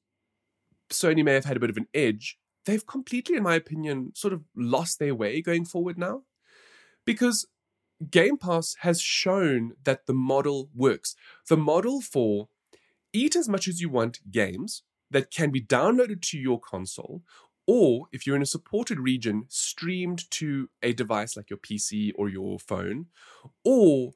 [0.90, 4.32] sony may have had a bit of an edge they've completely in my opinion sort
[4.32, 6.22] of lost their way going forward now
[7.04, 7.46] because
[8.10, 11.16] game pass has shown that the model works.
[11.48, 12.48] The model for
[13.12, 17.22] eat as much as you want games that can be downloaded to your console,
[17.66, 22.28] or if you're in a supported region, streamed to a device like your PC or
[22.28, 23.06] your phone,
[23.64, 24.12] or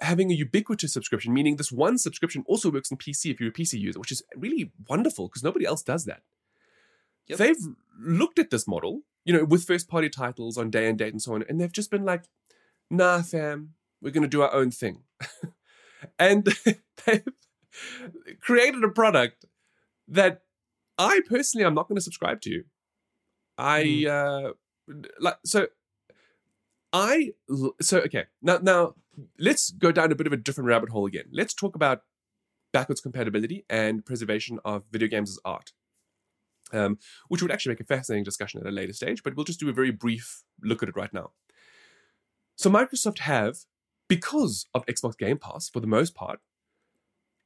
[0.00, 3.52] having a ubiquitous subscription, meaning this one subscription also works on PC if you're a
[3.52, 6.22] PC user, which is really wonderful because nobody else does that.
[7.26, 7.38] Yep.
[7.38, 7.66] They've
[8.00, 11.22] looked at this model, you know, with first party titles on day and date and
[11.22, 12.24] so on, and they've just been like,
[12.90, 15.02] nah, fam, we're going to do our own thing.
[16.18, 16.44] and
[17.06, 17.24] they've
[18.40, 19.44] created a product
[20.08, 20.42] that
[20.96, 22.64] I personally I'm not going to subscribe to.
[23.56, 24.52] I uh
[25.20, 25.66] like so
[26.92, 27.32] I
[27.80, 28.94] so okay now now
[29.38, 31.26] let's go down a bit of a different rabbit hole again.
[31.32, 32.02] Let's talk about
[32.72, 35.72] backwards compatibility and preservation of video games as art,
[36.72, 39.22] um, which would actually make a fascinating discussion at a later stage.
[39.22, 41.32] But we'll just do a very brief look at it right now.
[42.56, 43.58] So Microsoft have,
[44.08, 46.40] because of Xbox Game Pass for the most part,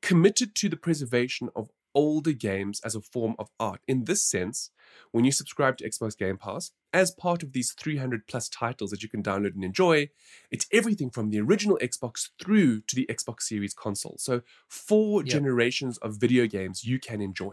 [0.01, 3.81] committed to the preservation of older games as a form of art.
[3.87, 4.71] In this sense,
[5.11, 9.03] when you subscribe to Xbox Game Pass, as part of these 300 plus titles that
[9.03, 10.11] you can download and enjoy,
[10.51, 14.17] it's everything from the original Xbox through to the Xbox Series console.
[14.19, 15.31] So, four Yep.
[15.33, 17.53] generations of video games you can enjoy.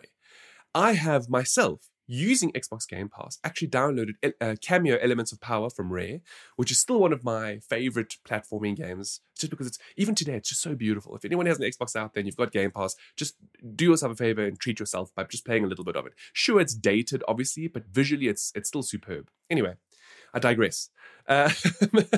[0.75, 5.93] I have myself, using Xbox Game Pass, actually downloaded uh, Kameo Elements of Power from
[5.93, 6.21] Rare,
[6.55, 10.49] which is still one of my favorite platforming games, just because it's, even today, it's
[10.49, 11.15] just so beautiful.
[11.15, 13.35] If anyone has an Xbox out there and you've got Game Pass, just
[13.75, 16.13] do yourself a favor and treat yourself by just playing a little bit of it.
[16.33, 19.29] Sure, it's dated, obviously, but visually, it's it's still superb.
[19.51, 19.75] Anyway,
[20.33, 20.89] I digress.
[21.27, 21.51] Uh,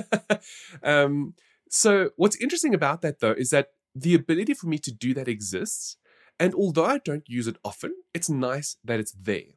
[0.82, 1.34] um,
[1.68, 5.28] so, what's interesting about that though is that the ability for me to do that
[5.28, 5.98] exists,
[6.40, 9.52] and although I don't use it often, it's nice that it's there.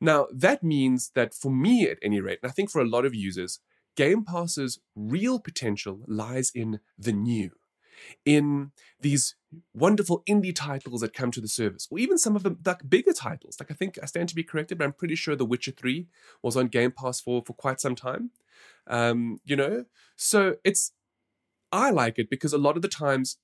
[0.00, 3.04] Now, that means that for me, at any rate, and I think for a lot
[3.06, 3.60] of users,
[3.96, 7.50] Game Pass's real potential lies in the new,
[8.24, 9.36] in these
[9.72, 13.12] wonderful indie titles that come to the service, or even some of the like bigger
[13.12, 13.56] titles.
[13.58, 16.06] Like I think I stand to be corrected, but I'm pretty sure The Witcher 3
[16.42, 18.30] was on Game Pass for for quite some time.
[18.86, 20.92] Um, you know, so it's
[21.72, 23.38] I like it because a lot of the times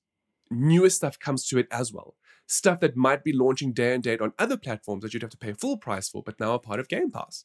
[0.51, 2.15] newer stuff comes to it as well.
[2.53, 5.38] Stuff that might be launching day and date on other platforms that you'd have to
[5.38, 7.45] pay full price for, but now are part of Game Pass.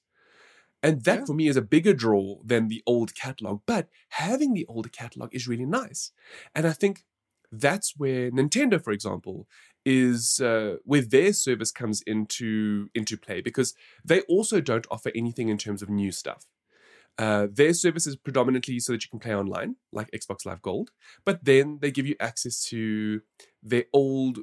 [0.83, 1.25] And that Yeah.
[1.25, 3.61] for me is a bigger draw than the old catalog.
[3.65, 6.11] But having the older catalog is really nice.
[6.53, 7.05] And I think
[7.51, 9.47] that's where Nintendo, for example,
[9.85, 15.47] is uh, where their service comes into into play because they also don't offer anything
[15.49, 16.45] in terms of new stuff.
[17.17, 20.91] Uh, their service is predominantly so that you can play online, like Xbox Live Gold,
[21.25, 23.21] but then they give you access to
[23.63, 24.39] their old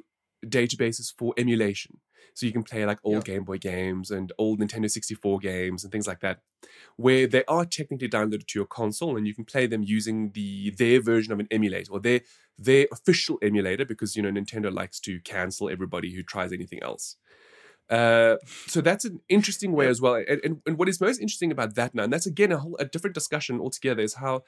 [0.49, 1.99] databases for emulation.
[2.33, 3.23] So you can play like old.
[3.23, 6.41] Game Boy games and old Nintendo 64 games and things like that,
[6.97, 10.71] where they are technically downloaded to your console and you can play them using the
[10.71, 12.21] their version of an emulator or their
[12.57, 17.15] their official emulator because you know Nintendo likes to cancel everybody who tries anything else.
[17.89, 18.35] Uh,
[18.67, 20.15] so that's an interesting way as well.
[20.15, 22.75] And, and, and what is most interesting about that now, and that's again a whole
[22.79, 24.43] a different discussion altogether, is how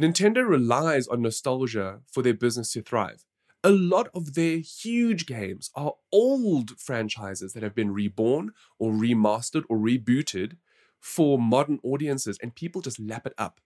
[0.00, 3.24] Nintendo relies on nostalgia for their business to thrive.
[3.64, 9.64] A lot of their huge games are old franchises that have been reborn or remastered
[9.68, 10.56] or rebooted
[10.98, 13.60] for modern audiences, and people just lap it up.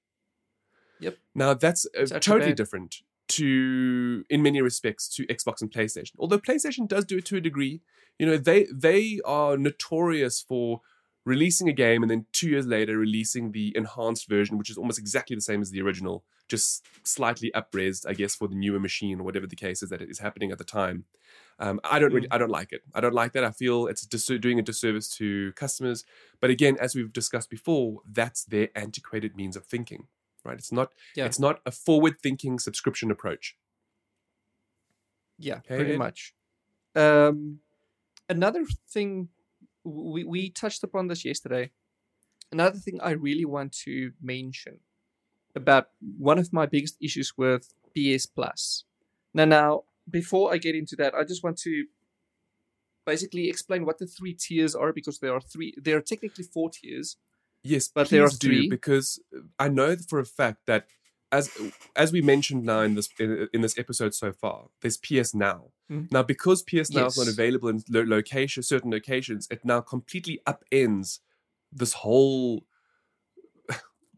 [1.00, 1.18] Yep.
[1.34, 6.12] Now that's uh, totally different to, in many respects, to Xbox and PlayStation.
[6.18, 7.82] Although PlayStation does do it to a degree.
[8.18, 10.80] You know, they they are notorious for
[11.26, 14.98] releasing a game and then two years later releasing the enhanced version, which is almost
[14.98, 19.20] exactly the same as the original, just slightly upraised, I guess, for the newer machine
[19.20, 21.04] or whatever the case is that is happening at the time.
[21.58, 22.82] Um, I don't really, I don't like it.
[22.94, 23.42] I don't like that.
[23.44, 26.04] I feel it's dis- doing a disservice to customers.
[26.40, 30.06] But again, as we've discussed before, that's their antiquated means of thinking,
[30.44, 30.58] right?
[30.58, 31.24] It's not, Yeah.
[31.24, 33.56] it's not a forward-thinking subscription approach.
[35.38, 36.34] Yeah, Okay, pretty much.
[36.94, 37.60] Um,
[38.28, 39.28] another thing
[39.84, 41.70] we we touched upon this yesterday.
[42.52, 44.80] Another thing I really want to mention
[45.56, 45.88] about
[46.18, 48.84] one of my biggest issues with PS Plus.
[49.34, 51.86] Now, now before I get into that, I just want to
[53.04, 55.74] basically explain what the three tiers are because there are three.
[55.76, 57.16] There are technically four tiers.
[57.62, 58.68] Yes, But there are three.
[58.68, 59.18] because
[59.58, 60.86] I know for a fact that
[61.32, 61.50] as
[61.96, 65.72] as we mentioned now in this in, in this episode so far, there's PS Now.
[65.90, 66.12] Mm.
[66.12, 70.40] Now, because PS Now is not available in lo- location certain locations, it now completely
[70.46, 71.20] upends
[71.72, 72.64] this whole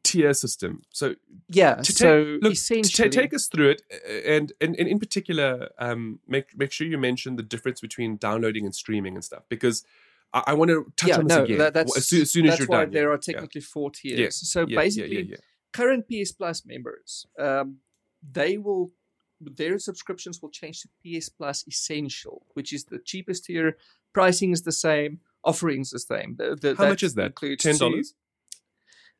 [0.03, 0.83] tier system.
[0.91, 1.15] So
[1.49, 1.77] Yeah.
[1.77, 3.83] To so look, essentially, to take us through it,
[4.27, 8.65] and, and, and in particular, um, make make sure you mention the difference between downloading
[8.65, 9.85] and streaming and stuff, because
[10.33, 12.31] I, I want to touch yeah, on this no, again that, that's as soon as,
[12.31, 12.93] soon as you're why done.
[12.93, 13.15] there yeah.
[13.15, 14.19] are technically four tiers.
[14.19, 15.37] Yeah, So Yeah, yeah, basically, yeah, yeah.
[15.73, 17.79] current PS Plus members, um,
[18.23, 18.93] they will
[19.41, 23.77] their subscriptions will change to PS Plus Essential, which is the cheapest tier.
[24.13, 26.35] Pricing is the same, offerings the same.
[26.37, 27.37] The, the, How much is that?
[27.59, 28.15] Ten dollars.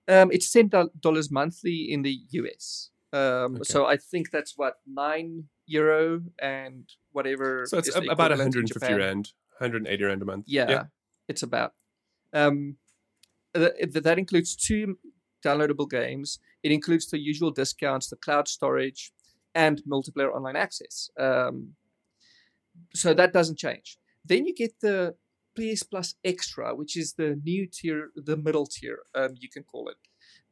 [0.09, 0.69] Um, it's ten
[1.01, 2.91] dollars monthly in the US.
[3.13, 3.65] Um, Okay.
[3.65, 7.67] So I think that's what nine euro and whatever.
[7.67, 8.97] So it's ab- about 150 Japan.
[8.99, 10.45] rand, 180 rand a month.
[10.49, 10.85] Yeah,
[11.29, 11.75] it's about.
[12.33, 12.77] Um,
[13.55, 14.99] th- th- that includes two
[15.45, 16.39] downloadable games.
[16.63, 19.13] It includes the usual discounts, the cloud storage,
[19.55, 21.11] and multiplayer online access.
[21.19, 21.75] Um,
[22.95, 23.99] so that doesn't change.
[24.25, 25.15] Then you get the
[25.59, 29.89] PS Plus Extra, which is the new tier, the middle tier, um, you can call
[29.89, 29.97] it.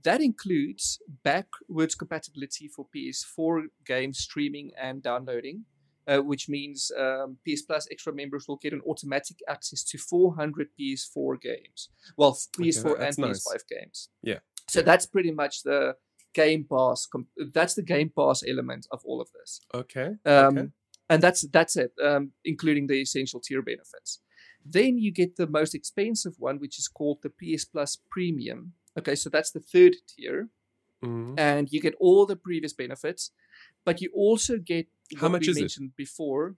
[0.05, 5.65] That includes backwards compatibility for PS4 games streaming and downloading,
[6.07, 10.69] uh, which means um, PS Plus Extra members will get an automatic access to 400
[10.79, 11.89] PS4 games.
[12.17, 13.45] Well, PS4 and that's nice.
[13.47, 14.09] PS5 games.
[14.23, 14.39] Yeah.
[14.69, 15.97] So that's pretty much the
[16.35, 17.07] Game Pass.
[17.07, 19.61] Com- that's the Game Pass element of all of this.
[19.75, 20.11] Okay.
[20.25, 20.69] Um, Okay.
[21.09, 24.21] And that's that's it, um, including the essential tier benefits.
[24.69, 28.73] Then you get the most expensive one, which is called the PS Plus Premium.
[28.99, 30.49] Okay, so that's the third tier,
[31.03, 31.39] Mhm.
[31.39, 33.31] and you get all the previous benefits,
[33.85, 35.61] but you also get How what much we is it?
[35.61, 36.57] mentioned before.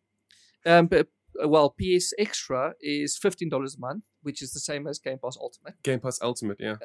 [0.65, 1.09] Um, but
[1.43, 5.19] uh, well, PS Extra is fifteen dollars a month, which is the same as Game
[5.19, 5.75] Pass Ultimate.
[5.83, 6.59] Game Pass Ultimate.
[6.61, 6.77] Yeah.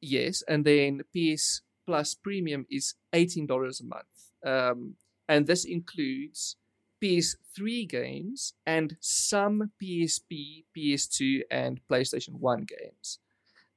[0.00, 4.14] Yes, and then PS Plus Premium is eighteen dollars a month,
[4.44, 4.96] um,
[5.28, 6.56] and this includes
[7.04, 13.18] PS3 games and some PSP, PS2, and PlayStation One games.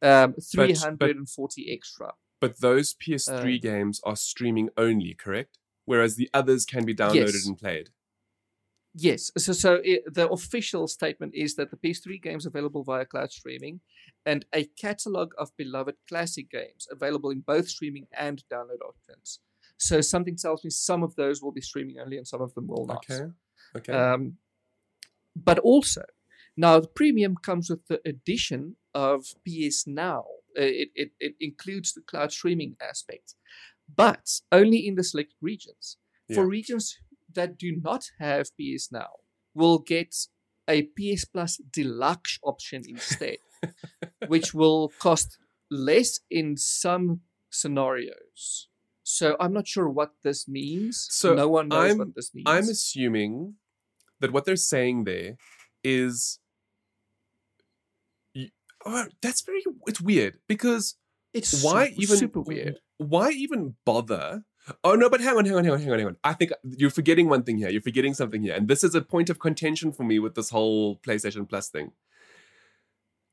[0.02, 2.13] Um, three hundred and forty extra.
[2.40, 5.58] But those PS3 Uh, games are streaming only, correct?
[5.86, 7.48] Whereas the others can be downloaded Yes.
[7.48, 7.90] and played.
[8.94, 13.32] Yes, so so it, the official statement is that the PS3 games available via cloud
[13.32, 13.82] streaming,
[14.26, 19.39] and a catalog of beloved classic games available in both streaming and download options.
[19.78, 22.67] So something tells me some of those will be streaming only, and some of them
[22.67, 23.05] will not.
[23.09, 23.25] Okay.
[23.75, 23.93] Okay.
[23.93, 24.38] Um,
[25.36, 26.03] but also,
[26.55, 30.23] now the premium comes with the addition of PS Now.
[30.57, 33.36] Uh, It, it, it includes the cloud streaming aspect,
[33.95, 35.97] but only in the select regions.
[36.36, 36.97] For regions
[37.34, 39.11] that do not have PS Now,
[39.53, 40.28] will get
[40.67, 43.38] a PS Plus Deluxe option instead,
[44.28, 45.38] which will cost
[45.69, 48.66] less in some scenarios.
[49.10, 51.08] So I'm not sure what this means.
[51.10, 52.43] So no one knows I'm- what this means.
[52.45, 53.55] I'm assuming
[54.20, 55.38] that what they're saying there
[55.82, 56.39] is.
[58.86, 59.64] Oh, that's very.
[59.88, 60.97] It's weird because
[61.34, 62.80] It's why super, even super weird.
[62.97, 64.43] Why even bother
[64.84, 66.18] Oh no, but hang on, hang on, hang on, hang on, hang on.
[66.26, 67.70] I think you're forgetting one thing here.
[67.70, 70.49] You're forgetting something here, and this is a point of contention for me with this
[70.49, 71.93] whole PlayStation Plus thing.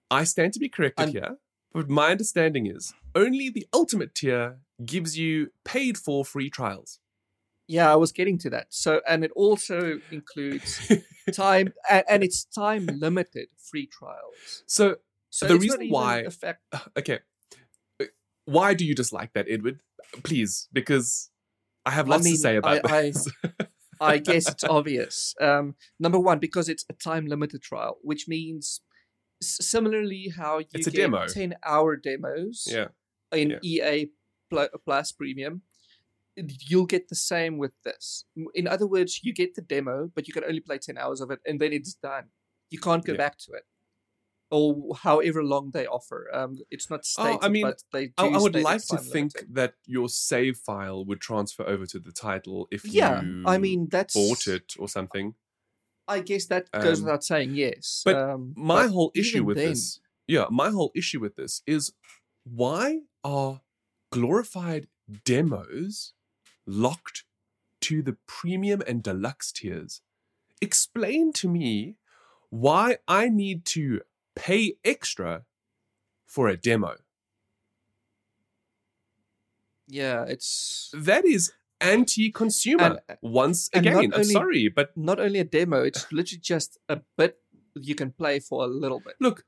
[0.09, 1.39] I stand to be corrected I'm- here,
[1.75, 7.01] but my understanding is only the ultimate tier gives you paid for free trials.
[7.67, 8.67] Yeah, I was getting to that.
[8.71, 10.93] So, and it also includes
[11.33, 14.65] time, and, and it's time limited free trials.
[14.67, 14.97] So
[15.31, 16.61] So The reason why- a fact.
[16.99, 17.19] okay,
[18.01, 18.07] Uh,
[18.45, 19.81] why do you dislike that, Edward?
[20.23, 21.31] Please, because
[21.87, 23.29] I have lots I mean, to say about I, this.
[23.43, 25.35] I, I guess it's obvious.
[25.41, 28.81] Um, number one, because it's a time limited trial, which means
[29.49, 31.27] similarly how you It's a get demo.
[31.27, 32.89] ten hour demos yeah,
[33.33, 33.59] in yeah.
[33.63, 34.11] EA
[34.85, 35.63] Plus Premium,
[36.37, 38.25] you'll get the same with this.
[38.55, 41.31] In other words, you get the demo, but you can only play ten hours of
[41.31, 42.27] it, and then it's done.
[42.71, 43.19] You can't go Yeah.
[43.19, 43.65] back to it,
[44.51, 46.29] or however long they offer.
[46.33, 48.07] Um, it's not Oh, I mean, but they.
[48.09, 49.55] Do I, I would like to think limited.
[49.55, 53.89] that your save file would transfer over to the title if Yeah, you I mean
[53.91, 55.35] that's bought it or something.
[56.07, 57.55] I guess that goes Um, without saying.
[57.55, 61.37] Yes, but um, My but whole issue with then- this, yeah, my whole issue with
[61.37, 61.93] this is
[62.45, 63.63] why are
[64.13, 64.89] glorified
[65.25, 66.13] demos
[66.67, 67.25] locked
[67.83, 70.03] to the premium and deluxe tiers?
[70.61, 71.97] Explain to me
[72.51, 74.03] why I need to
[74.37, 75.45] pay extra
[76.27, 76.97] for a demo.
[79.87, 83.01] Yeah, it's That is anti-consumer.
[83.09, 86.79] And- Once and again, I'm only- sorry, but not only a demo; it's literally just
[86.89, 87.39] a bit
[87.75, 89.15] you can play for a little bit.
[89.21, 89.45] look,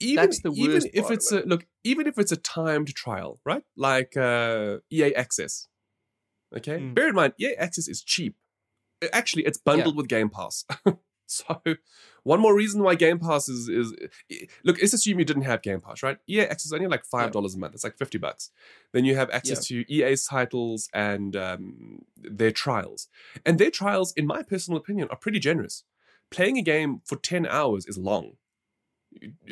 [0.00, 2.88] even That's the even worst if it's of a look, even if it's a timed
[2.94, 3.62] trial, right?
[3.76, 5.68] Like uh, EA Access.
[6.56, 6.94] Okay, Mm.
[6.94, 8.34] bear in mind, EA Access is cheap.
[9.02, 10.64] Uh, Actually, it's bundled with Game Pass.
[11.26, 11.60] so,
[12.22, 13.92] one more reason why Game Pass is is
[14.64, 14.78] look.
[14.80, 16.18] Let's assume you didn't have Game Pass, right?
[16.28, 17.74] EA Access is only like five dollars a month.
[17.74, 18.50] It's like fifty bucks.
[18.92, 23.08] Then you have access to EA's titles and um, their trials,
[23.44, 25.84] and their trials, in my personal opinion, are pretty generous.
[26.30, 28.32] Playing a game for ten hours is long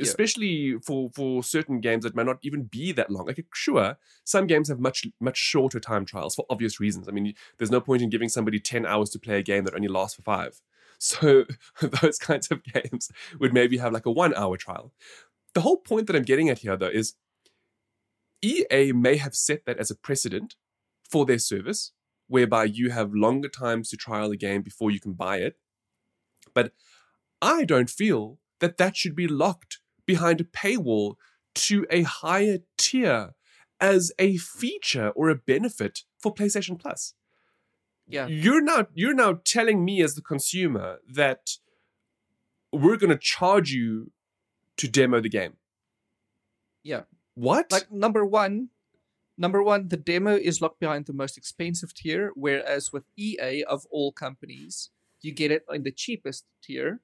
[0.01, 3.27] especially for for certain games that might not even be that long.
[3.27, 7.09] Like sure, some games have much much shorter time trials for obvious reasons.
[7.09, 9.75] I mean, there's no point in giving somebody 10 hours to play a game that
[9.75, 10.61] only lasts for 5.
[10.99, 11.45] So
[12.03, 14.93] those kinds of games would maybe have like a 1 hour trial.
[15.55, 17.15] The whole point that I'm getting at here though is
[18.43, 20.55] EA may have set that as a precedent
[21.11, 21.93] for their service
[22.29, 25.57] whereby you have longer times to trial a game before you can buy it.
[26.55, 26.73] But
[27.41, 31.15] I don't feel that that should be locked behind a paywall
[31.55, 33.31] to a higher tier
[33.81, 37.15] as a feature or a benefit for PlayStation Plus.
[38.09, 38.27] Yeah.
[38.27, 41.59] You're now you're now telling me as the consumer that
[42.73, 44.11] we're going to charge you
[44.79, 45.55] to demo the game.
[46.83, 47.03] Yeah.
[47.35, 47.71] What?
[47.71, 48.71] Like number one,
[49.37, 53.87] number one, the demo is locked behind the most expensive tier, whereas with EA of
[53.91, 54.91] all companies,
[55.21, 57.01] you get it in the cheapest tier.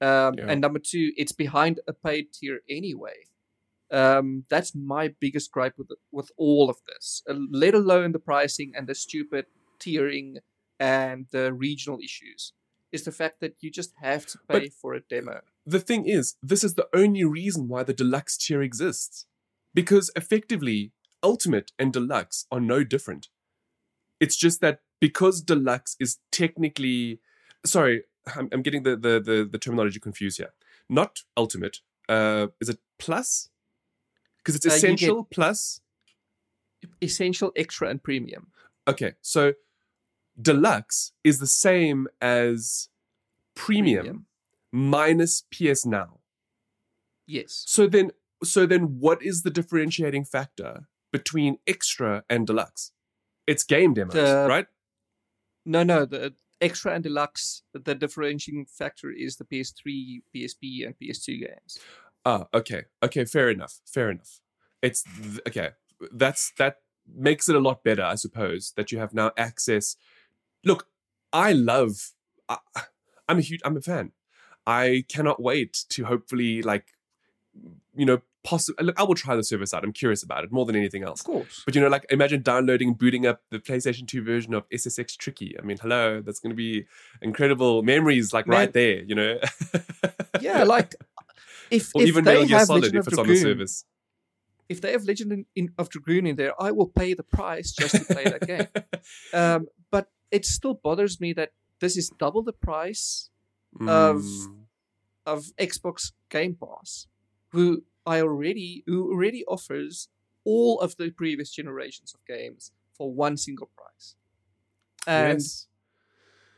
[0.00, 0.46] Um, Yeah.
[0.48, 3.26] And number two, it's behind a paid tier anyway.
[3.90, 7.22] Um, that's my biggest gripe with with all of this.
[7.28, 9.46] Uh, let alone the pricing and the stupid
[9.82, 10.38] tiering
[10.78, 12.52] and the regional issues,
[12.90, 15.40] is the fact that you just have to But- pay for a demo.
[15.64, 19.26] the thing is, this is the only reason why the deluxe tier exists.
[19.74, 23.28] Because effectively, Ultimate and Deluxe are no different.
[24.20, 27.20] It's just that because Deluxe is technically
[27.64, 28.02] sorry,
[28.36, 30.52] I'm, I'm getting the, the, the, the terminology confused here.
[30.88, 31.78] Not Ultimate.
[32.08, 33.48] Uh, is it Plus?
[34.38, 35.80] Because it's Uh, Essential Plus.
[37.00, 38.48] Essential, extra, and premium.
[38.88, 39.52] Okay, so
[40.42, 42.88] Deluxe is the same as
[43.54, 44.26] Premium, Premium.
[44.72, 46.18] minus PS Now.
[47.26, 47.64] Yes.
[47.66, 48.10] So then,
[48.42, 52.92] so then, what is the differentiating factor between extra and deluxe?
[53.46, 54.66] It's game demos, The- right?
[55.64, 56.04] No, no.
[56.04, 61.78] The extra and deluxe, the differentiating factor is the PS3, PSP, and PS2 games.
[62.24, 64.40] Ah, okay, okay, fair enough, fair enough.
[64.80, 65.70] It's th- okay.
[66.12, 69.96] That's that makes it a lot better, I suppose, that you have now access.
[70.64, 70.86] Look,
[71.32, 72.12] I love.
[72.48, 72.58] I,
[73.28, 73.60] I'm a huge.
[73.64, 74.12] I'm a fan.
[74.66, 76.86] I cannot wait to hopefully like,
[77.96, 78.84] you know, possibly.
[78.84, 79.82] Look, I will try the service out.
[79.84, 81.20] I'm curious about it more than anything else.
[81.20, 81.62] Of course.
[81.64, 85.56] But you know, like imagine downloading booting up the PlayStation 2 version of SSX Tricky.
[85.58, 86.86] I mean, hello, that's going to be
[87.20, 88.58] incredible memories, like Man.
[88.58, 89.02] right there.
[89.02, 89.38] You know,
[90.40, 90.94] Yeah, like
[91.70, 93.84] if, or if even they Metal Gear Solid Legend if it's on the Dragoon, service.
[94.68, 97.72] if they have Legend in, in, of Dragoon in there, I will pay the price
[97.72, 98.66] just to play that game.
[99.34, 99.66] Um,
[100.32, 103.30] it still bothers me that this is double the price
[103.80, 104.66] Of- Mm,
[105.24, 107.06] of Xbox Game Pass,
[107.52, 110.08] who I already who already offers
[110.44, 114.16] all of the previous generations of games for one single price.
[115.06, 115.68] And yes.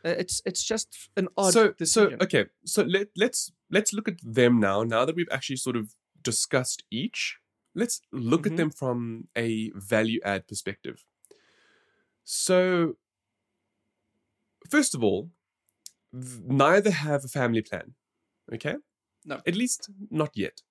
[0.04, 4.58] it's it's just an odd so so okay so let, let's let's look at them
[4.60, 7.38] now now that we've actually sort of discussed each
[7.74, 8.50] let's look Mhm.
[8.50, 11.04] at them from a value add perspective
[12.24, 12.96] so
[14.70, 15.30] first of all
[16.12, 17.94] neither have a family plan
[18.52, 18.76] okay
[19.24, 19.40] No.
[19.46, 20.62] at least not yet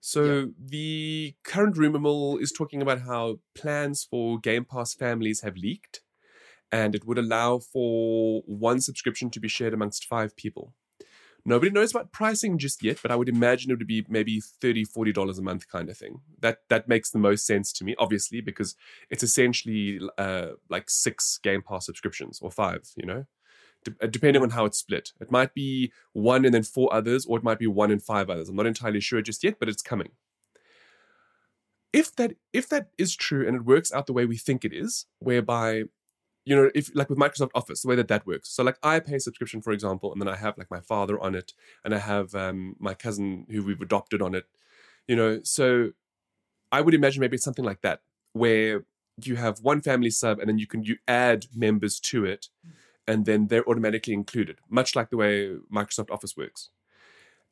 [0.00, 5.56] so the current rumor mill is talking about how plans for game pass families have
[5.56, 6.00] leaked
[6.72, 10.74] and it would allow for one subscription to be shared amongst five people.
[11.44, 14.86] Nobody knows about pricing just yet, but I would imagine it would be maybe $30,
[14.88, 16.20] $40 a month kind of thing.
[16.40, 18.76] That that makes the most sense to me, obviously, because
[19.10, 23.26] it's essentially uh, like six Game Pass subscriptions or five, you know,
[24.00, 25.12] uh, depending on how it's split.
[25.20, 28.30] It might be one and then four others, or it might be one and five
[28.30, 28.48] others.
[28.48, 30.10] I'm not entirely sure just yet, but it's coming.
[31.92, 34.72] If that if that is true and it works out the way we think it
[34.72, 35.84] is, whereby
[36.44, 38.48] you know, if like with Microsoft Office, the way that that works.
[38.50, 41.20] So like I pay a subscription, for example, and then I have like my father
[41.20, 41.52] on it,
[41.84, 44.46] and I have um, my cousin who we've adopted on it.
[45.08, 45.92] You know, so
[46.72, 48.00] I would imagine maybe it's something like that,
[48.32, 48.84] where
[49.24, 52.48] you have one family sub, and then you can you add members to it,
[53.06, 56.70] and then they're automatically included, much like the way Microsoft Office works.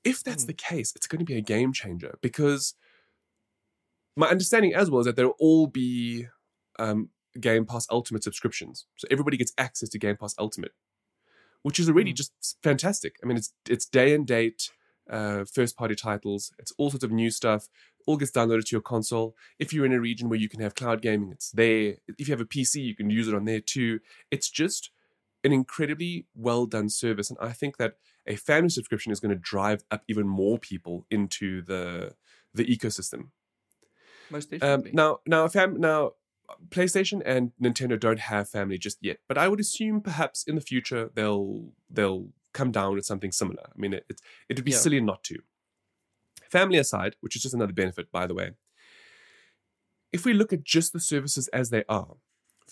[0.05, 0.49] If that's Mhm.
[0.49, 2.74] the case, it's going to be a game changer because
[4.16, 6.26] my understanding as well is that there'll all be
[6.78, 10.72] um, Game Pass Ultimate subscriptions, so everybody gets access to Game Pass Ultimate,
[11.62, 12.16] which is already Mm.
[12.16, 13.16] just fantastic.
[13.22, 14.70] I mean, it's it's day and date,
[15.09, 16.53] uh, first party titles.
[16.59, 17.68] It's all sorts of new stuff.
[18.07, 19.37] All gets downloaded to your console.
[19.59, 21.99] If you're in a region where you can have cloud gaming, it's there.
[22.18, 24.01] If you have a PC, you can use it on there too.
[24.31, 24.91] It's just
[25.45, 29.41] an incredibly well done service, and I think that a family subscription is going to
[29.41, 32.14] drive up even more people into the
[32.55, 33.31] the ecosystem.
[34.31, 34.91] Most Um, definitely.
[34.93, 36.12] now, now, fam- now,
[36.68, 40.61] PlayStation and Nintendo don't have family just yet, but I would assume perhaps in the
[40.61, 43.64] future they'll they'll come down with something similar.
[43.74, 44.78] I mean, it, it it'd be Yeah.
[44.78, 45.38] silly not to.
[46.51, 48.51] Family aside, which is just another benefit, by the way.
[50.12, 52.16] If we look at just the services as they are,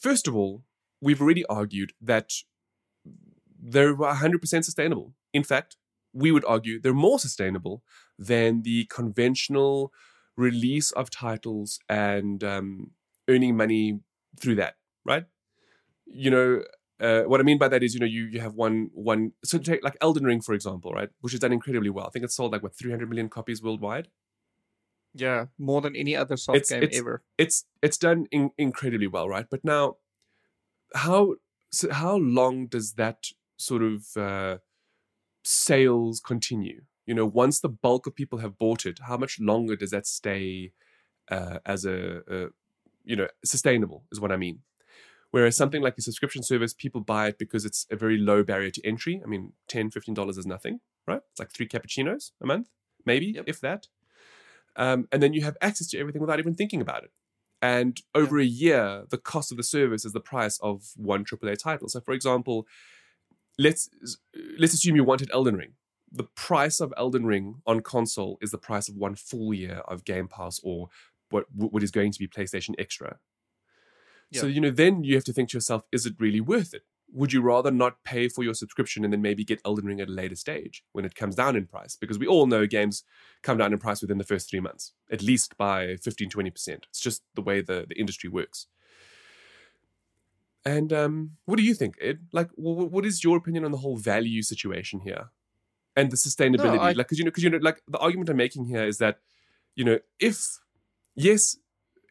[0.00, 0.64] first of all,
[1.00, 2.32] we've already argued that
[3.60, 5.14] they're 100% sustainable.
[5.32, 5.76] In fact,
[6.12, 7.82] we would argue they're more sustainable
[8.18, 9.92] than the conventional
[10.36, 12.90] release of titles and um,
[13.28, 14.00] earning money
[14.40, 14.74] through that,
[15.04, 15.24] right?
[16.06, 16.62] You know,
[17.00, 19.32] uh, what I mean by that is, you know, you you have one one.
[19.44, 22.06] So take like Elden Ring for example, right, which has done incredibly well.
[22.06, 24.08] I think it's sold like what 300 million copies worldwide.
[25.14, 27.22] yeah, more than any other soft It's- game it's- ever.
[27.38, 29.46] It's it's done in, incredibly well, right?
[29.50, 29.96] But now,
[30.94, 31.36] how
[31.72, 33.26] so how long does that
[33.56, 34.58] sort of uh,
[35.44, 36.82] sales continue?
[37.06, 40.06] You know, once the bulk of people have bought it, how much longer does that
[40.06, 40.72] stay
[41.30, 42.48] uh, as a, a
[43.08, 44.04] you know sustainable?
[44.12, 44.60] Is what I mean.
[45.30, 48.70] Whereas something like a subscription service, people buy it because it's a very low barrier
[48.70, 49.20] to entry.
[49.22, 51.20] I mean, 10 $15 is nothing, right?
[51.30, 52.68] It's like three cappuccinos a month,
[53.04, 53.44] maybe, Yep.
[53.46, 53.88] if that.
[54.76, 57.10] Um, and then you have access to everything without even thinking about it.
[57.60, 61.56] And over a year, the cost of the service is the price of one AAA
[61.58, 61.88] title.
[61.88, 62.66] So, for example,
[63.58, 63.90] let's
[64.58, 65.72] let's assume you wanted Elden Ring.
[66.10, 70.04] The price of Elden Ring on console is the price of one full year of
[70.04, 70.88] Game Pass or
[71.30, 73.18] what what is going to be PlayStation Extra.
[74.40, 76.82] So you know, then you have to think to yourself: Is it really worth it?
[77.12, 80.08] Would you rather not pay for your subscription and then maybe get Elden Ring at
[80.08, 81.96] a later stage when it comes down in price?
[81.96, 83.02] Because we all know games
[83.42, 86.84] come down in price within the first three months, at least by 15, 20%.
[86.90, 88.66] It's just the way the, the industry works.
[90.66, 92.26] And um, what do you think, Ed?
[92.32, 95.30] Like, wh- what is your opinion on the whole value situation here
[95.96, 96.78] and the sustainability?
[96.78, 98.98] I- like, because you know, because you know, like the argument I'm making here is
[98.98, 99.20] that,
[99.74, 100.58] you know, if
[101.18, 101.56] yes,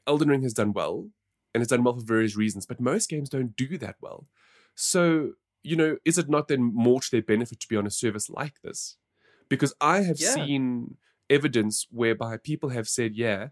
[0.07, 1.09] Elden Ring has done well
[1.53, 4.27] and it's done well for various reasons, but most games don't do that well.
[4.75, 5.33] So,
[5.63, 8.29] you know, is it not then more to their benefit to be on a service
[8.29, 8.97] like this?
[9.49, 10.33] Because I have Yeah.
[10.33, 10.97] seen
[11.29, 13.49] evidence whereby people have said, yeah,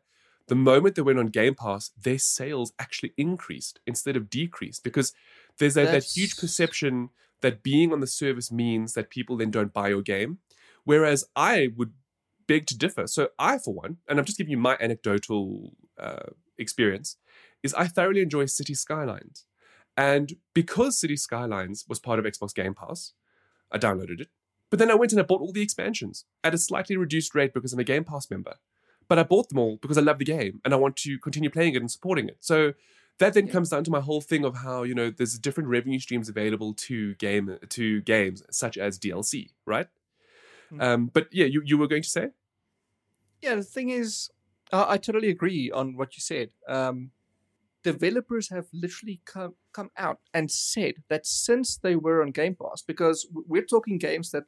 [0.48, 5.14] the moment they went on Game Pass, their sales actually increased instead of decreased because
[5.58, 7.10] there's that, that huge perception
[7.42, 10.40] that being on the service means that people then don't buy your game.
[10.84, 11.94] Whereas I would
[12.48, 13.08] beg to differ.
[13.08, 17.18] So I, for one, and I'm just giving you my anecdotal uh, experience,
[17.64, 19.46] is I thoroughly enjoy City Skylines.
[19.98, 23.14] And because City Skylines was part of Xbox Game Pass,
[23.72, 24.30] I downloaded it.
[24.70, 27.54] But then I went and I bought all the expansions at a slightly reduced rate
[27.54, 28.56] because I'm a Game Pass member.
[29.08, 31.50] But I bought them all because I love the game and I want to continue
[31.50, 32.38] playing it and supporting it.
[32.40, 32.74] So
[33.20, 33.54] that then Yeah.
[33.54, 36.74] comes down to my whole thing of how, you know, there's different revenue streams available
[36.74, 39.88] to game to games such as DLC, right?
[40.70, 40.82] Hmm.
[40.82, 42.28] Um, but yeah, you, you were going to say?
[43.42, 44.30] Yeah, the thing is,
[44.72, 46.50] uh, I totally agree on what you said.
[46.68, 47.12] Um,
[47.84, 52.82] developers have literally come come out and said that since they were on Game Pass,
[52.82, 54.46] because we're talking games that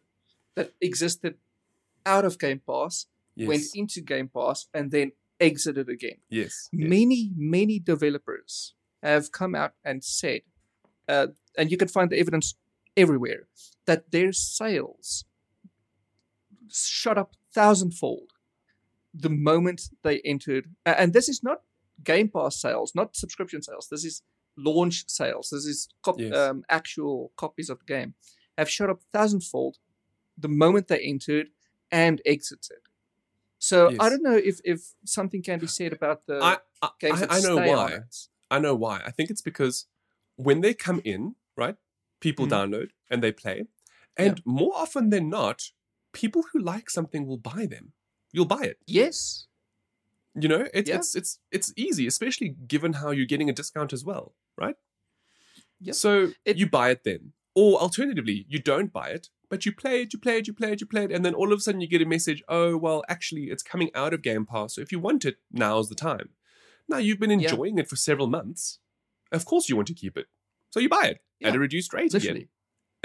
[0.56, 1.36] that existed
[2.06, 3.06] out of Game Pass,
[3.36, 3.48] Yes.
[3.48, 6.18] went into Game Pass, and then exited again.
[6.30, 6.70] yes.
[6.72, 6.90] yes.
[6.90, 10.42] Many, many developers have come out and said,
[11.08, 12.56] uh, and you can find the evidence
[12.96, 13.48] everywhere,
[13.86, 15.26] that their sales
[16.72, 18.32] shot up thousandfold
[19.14, 20.70] the moment they entered.
[20.86, 21.62] And this is not
[22.04, 23.88] Game Pass sales, not subscription sales.
[23.90, 24.22] This is
[24.58, 25.50] launch sales.
[25.52, 26.36] This is cop- Yes.
[26.36, 28.14] um, actual copies of the game
[28.58, 29.78] have shot up thousandfold
[30.38, 31.50] the moment they entered
[31.92, 32.78] and exited.
[33.60, 37.24] So I don't know if, if something can be said about the I, I, games
[37.24, 38.00] I, I know why.
[38.52, 39.02] I know why.
[39.06, 39.88] I think it's because
[40.36, 41.76] when they come in, right,
[42.20, 42.52] people Mhm.
[42.52, 43.66] download and they play.
[44.16, 45.72] And more often than not,
[46.14, 47.94] people who like something will buy them.
[48.32, 48.80] You'll buy it.
[48.86, 49.48] Yes.
[50.40, 50.98] You know, it's Yeah.
[50.98, 54.76] it's it's it's easy, especially given how you're getting a discount as well, right?
[55.82, 55.96] Yep.
[55.96, 57.34] So It- you buy it then.
[57.56, 60.74] Or alternatively, you don't buy it, but you play it, you play it, you play
[60.74, 62.78] it, you play it, and then all of a sudden you get a message, oh
[62.78, 64.76] well, actually it's coming out of Game Pass.
[64.76, 66.30] So if you want it, now's the time.
[66.88, 67.50] Now you've been Yeah.
[67.50, 68.80] enjoying it for several months.
[69.32, 70.28] Of course you want to keep it.
[70.70, 72.42] So you buy it at a reduced rate Literally.
[72.42, 72.50] again.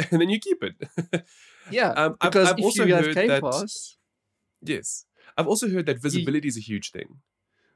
[0.10, 1.24] And then you keep it.
[1.70, 1.90] Yeah.
[1.90, 3.96] um, I've- because I've, if also you have heard Game that Pass,
[4.62, 5.04] Yes.
[5.38, 7.20] I've also heard that visibility is a huge thing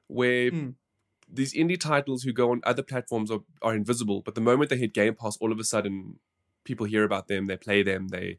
[0.09, 0.75] where Mm.
[1.33, 4.77] these indie titles who go on other platforms are, are invisible, but the moment they
[4.77, 6.19] hit Game Pass, all of a sudden
[6.65, 8.39] people hear about them, they play them, they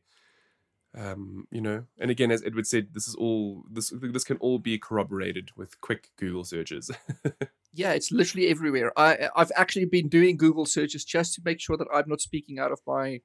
[0.95, 4.57] um, you know, and again, as Edward said, this is all this this can all
[4.57, 6.89] be corroborated with quick Google searches.
[7.73, 8.91] yeah, it's literally everywhere.
[8.97, 12.57] I I've actually been doing Google searches just to make sure that I'm not speaking
[12.57, 13.21] out of my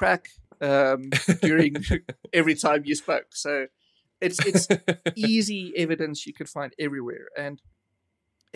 [0.00, 0.22] crack
[0.60, 1.10] um,
[1.42, 1.74] during
[2.40, 3.28] every time you spoke.
[3.44, 3.52] So
[4.20, 4.66] it's it's
[5.30, 7.56] easy evidence you could find everywhere, and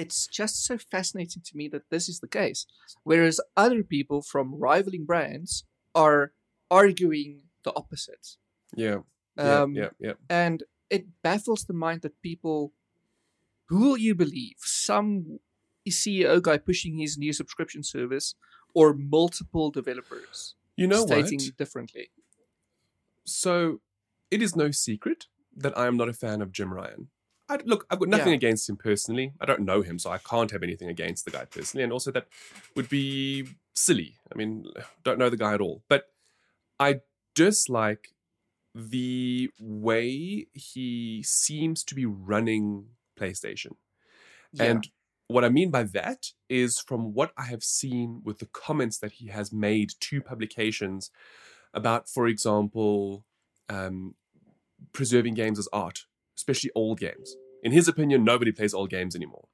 [0.02, 2.66] it's just so fascinating to me that this is the case.
[3.10, 5.64] Whereas other people from rivaling brands
[5.94, 6.32] are
[6.70, 7.30] arguing
[7.66, 8.26] the opposite.
[8.76, 8.98] yeah,
[9.36, 10.16] yeah, Um, yeah, yeah.
[10.44, 10.58] and
[10.96, 12.72] it baffles the mind that people
[13.68, 15.38] who will you believe some
[15.98, 18.34] ceo guy pushing his new subscription service
[18.78, 18.86] or
[19.18, 21.56] multiple developers You know stating what?
[21.56, 22.10] differently
[23.24, 23.80] So
[24.30, 27.08] it is no secret that I am not a fan of Jim Ryan.
[27.48, 28.34] I, look, I've got nothing Yeah.
[28.36, 29.32] against him personally.
[29.40, 31.84] I don't know him, so I can't have anything against the guy personally.
[31.84, 32.26] And also, that
[32.74, 34.16] would be silly.
[34.32, 34.66] I mean,
[35.04, 35.82] don't know the guy at all.
[35.88, 36.06] But
[36.80, 37.00] I
[37.34, 38.08] dislike
[38.74, 42.86] the way he seems to be running
[43.18, 43.76] PlayStation.
[44.52, 44.64] Yeah.
[44.64, 44.88] And
[45.28, 49.12] what I mean by that is from what I have seen with the comments that
[49.12, 51.10] he has made to publications
[51.72, 53.24] about, for example,
[53.68, 54.14] um,
[54.92, 56.04] preserving games as art,
[56.36, 57.36] especially old games.
[57.62, 59.48] In his opinion, nobody plays old games anymore.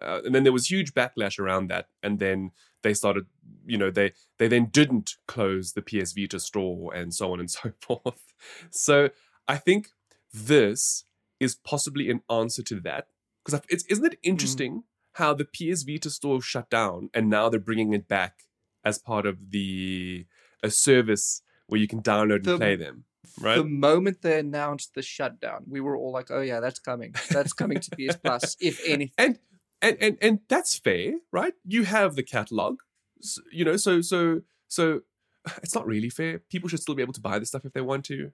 [0.00, 2.50] Uh, and then there was huge backlash around that, and then
[2.82, 3.26] they started,
[3.64, 7.50] you know, they they then didn't close the PS Vita store and so on and
[7.58, 8.34] so forth.
[8.70, 9.08] So
[9.48, 9.88] I think
[10.32, 11.04] this
[11.40, 13.08] is possibly an answer to that
[13.44, 14.82] because isn't it interesting
[15.16, 18.44] how the PS Vita store shut down and now they're bringing it back
[18.84, 20.26] as part of the
[20.62, 23.04] a service where you can download and The- play them,
[23.40, 23.56] right?
[23.56, 27.52] the moment they announced the shutdown we were all like oh yeah that's coming that's
[27.52, 29.38] coming to ps plus if anything and
[29.82, 31.52] and and and that's fair, right?
[31.64, 32.80] You have the catalog,
[33.22, 33.76] s- you know.
[33.76, 35.02] So so so
[35.62, 36.38] it's not really fair.
[36.50, 38.30] People should still be able to buy this stuff if they want to,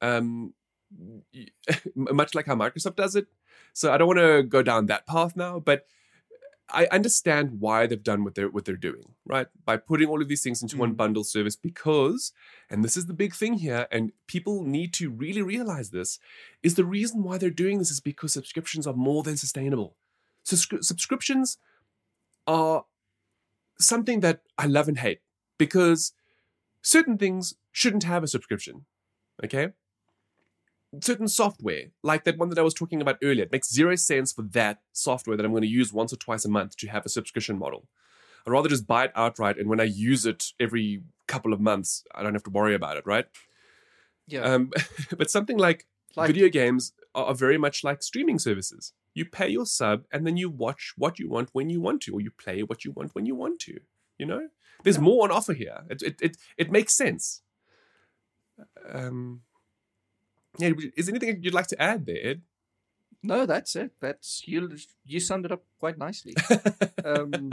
[0.00, 0.54] um,
[1.94, 3.26] much like how Microsoft does it.
[3.74, 5.84] So I don't want to go down that path now, but
[6.70, 9.46] I understand why they've done what they're what they're doing, right?
[9.64, 10.96] By putting all of these things into one Mm.
[10.96, 12.32] bundle service, because,
[12.68, 16.18] and this is the big thing here, and people need to really realize this,
[16.62, 19.96] is the reason why they're doing this is because subscriptions are more than sustainable.
[20.44, 21.58] Subscri- subscriptions
[22.46, 22.84] are
[23.78, 25.20] something that I love and hate
[25.58, 26.12] because
[26.82, 28.86] certain things shouldn't have a subscription.
[29.44, 29.68] Okay?
[31.02, 34.32] Certain software, like that one that I was talking about earlier, it makes zero sense
[34.32, 37.04] for that software that I'm going to use once or twice a month to have
[37.04, 37.86] a subscription model.
[38.46, 42.04] I'd rather just buy it outright, and when I use it every couple of months,
[42.14, 43.26] I don't have to worry about it, right?
[44.26, 44.70] yeah Um,
[45.16, 45.86] but something like,
[46.16, 48.92] like video games are, very much like streaming services.
[49.14, 52.14] You pay your sub, and then you watch what you want when you want to,
[52.14, 53.80] or you play what you want when you want to.
[54.18, 54.48] You know,
[54.84, 55.02] there's Yeah.
[55.02, 55.84] more on offer here.
[55.90, 57.42] It it it, it makes sense.
[58.88, 59.42] Um,
[60.58, 62.42] yeah, is there anything you'd like to add there, Ed?
[63.20, 64.70] no that's it that's you
[65.04, 66.34] you summed it up quite nicely
[67.04, 67.52] um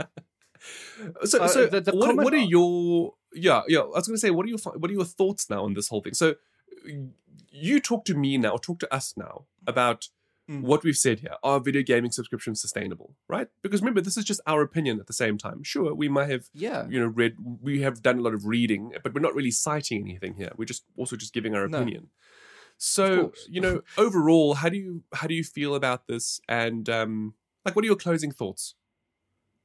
[1.24, 3.80] so, Uh, so the- the what, what are your yeah yeah?
[3.80, 5.88] I was going to say, what are your what are your thoughts now on this
[5.88, 6.14] whole thing?
[6.14, 6.36] So,
[7.50, 10.08] you talk to me now, talk to us now about
[10.48, 10.60] Mm.
[10.62, 13.48] what we've said here are video gaming subscriptions sustainable, right?
[13.62, 15.64] Because remember, this is just our opinion at the same time.
[15.64, 16.86] Sure, we might have Yeah.
[16.88, 20.02] you know read we have done a lot of reading but we're not really citing
[20.08, 21.78] anything here we're just also just giving our No.
[22.78, 27.34] So you know overall how do you how do you feel about this and um
[27.64, 28.74] like what are your closing thoughts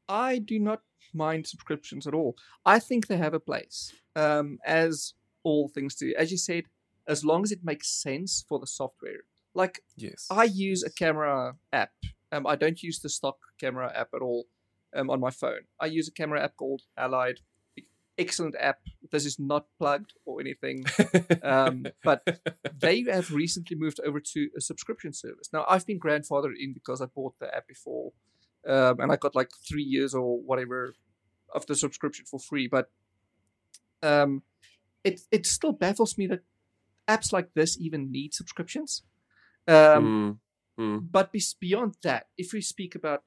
[0.08, 0.82] I do not
[1.14, 2.36] mind subscriptions at all.
[2.66, 6.14] I think they have a place, um, as all things do.
[6.18, 6.66] As you said,
[7.08, 9.22] as long as it makes sense for the software.
[9.54, 11.92] Like yes I use a camera app.
[12.32, 14.46] Um, I don't use the stock camera app at all
[14.96, 15.64] um, on my phone.
[15.80, 17.40] I use a camera app called Halide.
[18.22, 18.80] Excellent app.
[19.12, 20.78] This is not plugged or anything.
[21.44, 22.20] Um, but
[22.86, 25.50] they have recently moved over to a subscription service.
[25.52, 28.12] Now, I've been grandfathered in because I bought the app before,
[28.68, 30.94] um, and I got like three years or whatever
[31.58, 32.68] of the subscription for free.
[32.68, 32.86] But
[34.04, 34.44] um,
[35.04, 36.44] it it still baffles me that
[37.08, 39.04] apps like this even need subscriptions.
[39.68, 40.40] Um,
[40.78, 41.28] Mm, mm, but
[41.60, 43.24] beyond that, if we speak about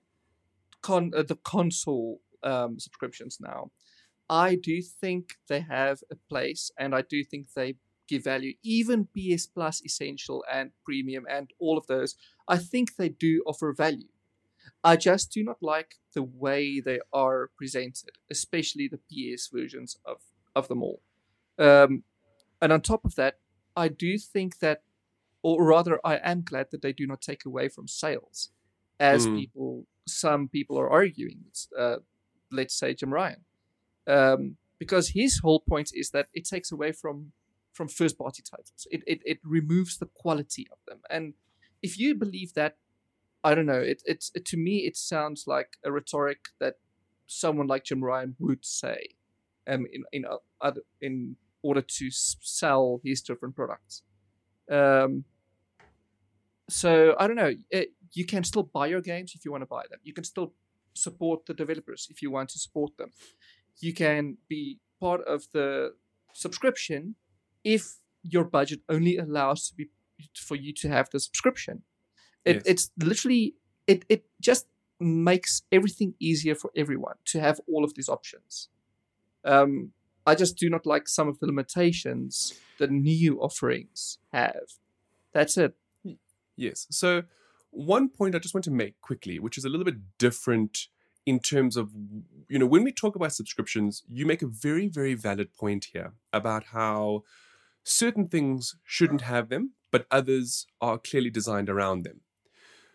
[0.83, 3.71] con- uh, the console um, subscriptions now,
[4.29, 7.77] I do think they have a place, and I do think they
[8.09, 8.55] give value.
[8.63, 12.17] Even PS Plus, Essential, and Premium, and all of those,
[12.49, 14.09] I think they do offer value.
[14.83, 20.23] I just do not like the way they are presented, especially the PS versions of
[20.57, 21.01] of them all.
[21.59, 22.05] Um,
[22.63, 23.39] and on top of that,
[23.77, 24.83] I do think that
[25.43, 28.51] or rather, I am glad that they do not take away from sales,
[28.99, 29.37] as Mm.
[29.37, 31.45] people, some people are arguing.
[31.79, 31.99] Uh,
[32.51, 33.45] let's say Jim Ryan,
[34.07, 37.33] um, because his whole point is that it takes away from
[37.73, 38.87] from first party titles.
[38.91, 41.35] It, it it removes the quality of them, and
[41.83, 42.77] if you believe that,
[43.43, 43.81] I don't know.
[43.81, 46.75] It it's it, to me it sounds like a rhetoric that
[47.27, 49.17] someone like Jim Ryan would say,
[49.67, 50.25] um, in in
[51.01, 54.03] in order to sell his different products.
[54.71, 55.25] Um,
[56.69, 57.53] so I don't know.
[57.71, 60.01] It, you can still buy your games if you want to buy them.
[60.03, 60.55] You can still
[60.95, 63.11] support the developers if you want to support them.
[63.81, 65.95] You can be part of the
[66.33, 67.17] subscription
[67.63, 69.91] if your budget only allows to be
[70.35, 71.83] for you to have the subscription.
[72.45, 72.63] It, Yes.
[72.67, 73.55] It's literally
[73.87, 74.05] it.
[74.09, 74.67] It just
[75.01, 78.69] makes everything easier for everyone to have all of these options.
[79.45, 79.93] Um,
[80.27, 84.79] I just do not like some of the limitations the new offerings have.
[85.33, 85.75] That's it.
[86.57, 86.87] Yes.
[86.91, 87.25] So,
[87.71, 90.87] one point I just want to make quickly, which is a little bit different
[91.27, 91.91] in terms of,
[92.49, 96.15] you know, when we talk about subscriptions, you make a very, very valid point here
[96.33, 97.23] about how
[97.85, 102.21] certain things shouldn't have them, but others are clearly designed around them.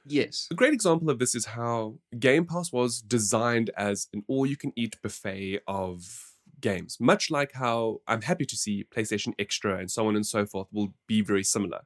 [0.06, 0.48] Yes.
[0.52, 4.58] A great example of this is how Game Pass was designed as an all you
[4.58, 9.92] can eat buffet of games, much like how I'm happy to see PlayStation Extra and
[9.92, 11.82] so on and so forth will be very similar.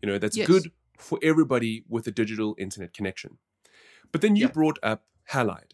[0.00, 0.46] You know, that's Yes.
[0.46, 3.38] good for everybody with a digital internet connection.
[4.12, 4.52] But then you Yeah.
[4.52, 5.72] brought up Halide,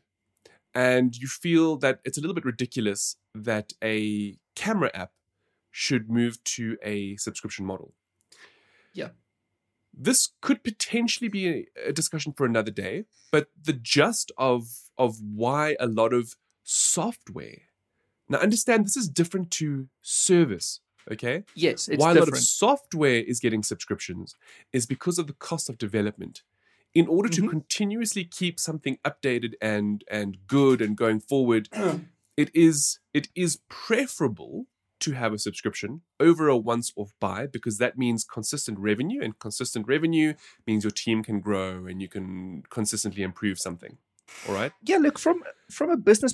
[0.75, 5.13] and you feel that it's a little bit ridiculous that a camera app
[5.71, 7.95] should move to a subscription model.
[8.93, 9.09] Yeah.
[9.95, 14.67] This could potentially be a, discussion for another day, but the gist of
[14.97, 17.63] of why a lot of software
[18.29, 21.45] now understand this is different to service, okay?
[21.55, 24.35] Yes, it's why a lot of software is getting subscriptions
[24.73, 26.43] is because of the cost of development.
[26.95, 27.49] In order to Mhm.
[27.51, 31.69] continuously keep something updated and and good and going forward,
[32.37, 34.67] it is it is preferable
[35.01, 39.87] to have a subscription over a once-off buy because that means consistent revenue, and consistent
[39.89, 40.35] revenue
[40.67, 43.99] means your team can grow and you can consistently improve something.
[44.47, 44.73] All right.
[44.85, 46.33] yeah, look from from a business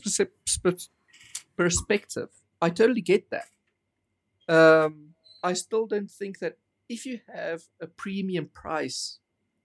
[1.57, 2.31] perspective,
[2.61, 3.49] I totally get that.
[4.49, 9.19] Um, I still don't think that if you have a premium price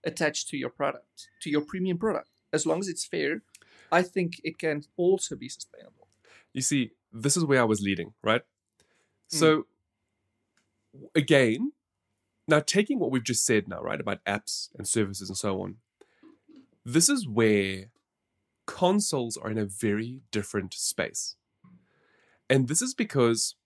[0.04, 3.42] attached to your product, to your premium product, as long as it's fair,
[3.90, 6.08] I think it can also be sustainable.
[6.52, 8.42] You see, this is where I was leading, right?
[9.32, 9.38] Mm.
[9.38, 9.66] So,
[11.14, 11.72] again,
[12.46, 15.76] now taking what we've just said now, right, about apps and services and so on,
[16.84, 17.86] this is where
[18.66, 21.36] consoles are in a very different space.
[22.48, 23.56] And this is because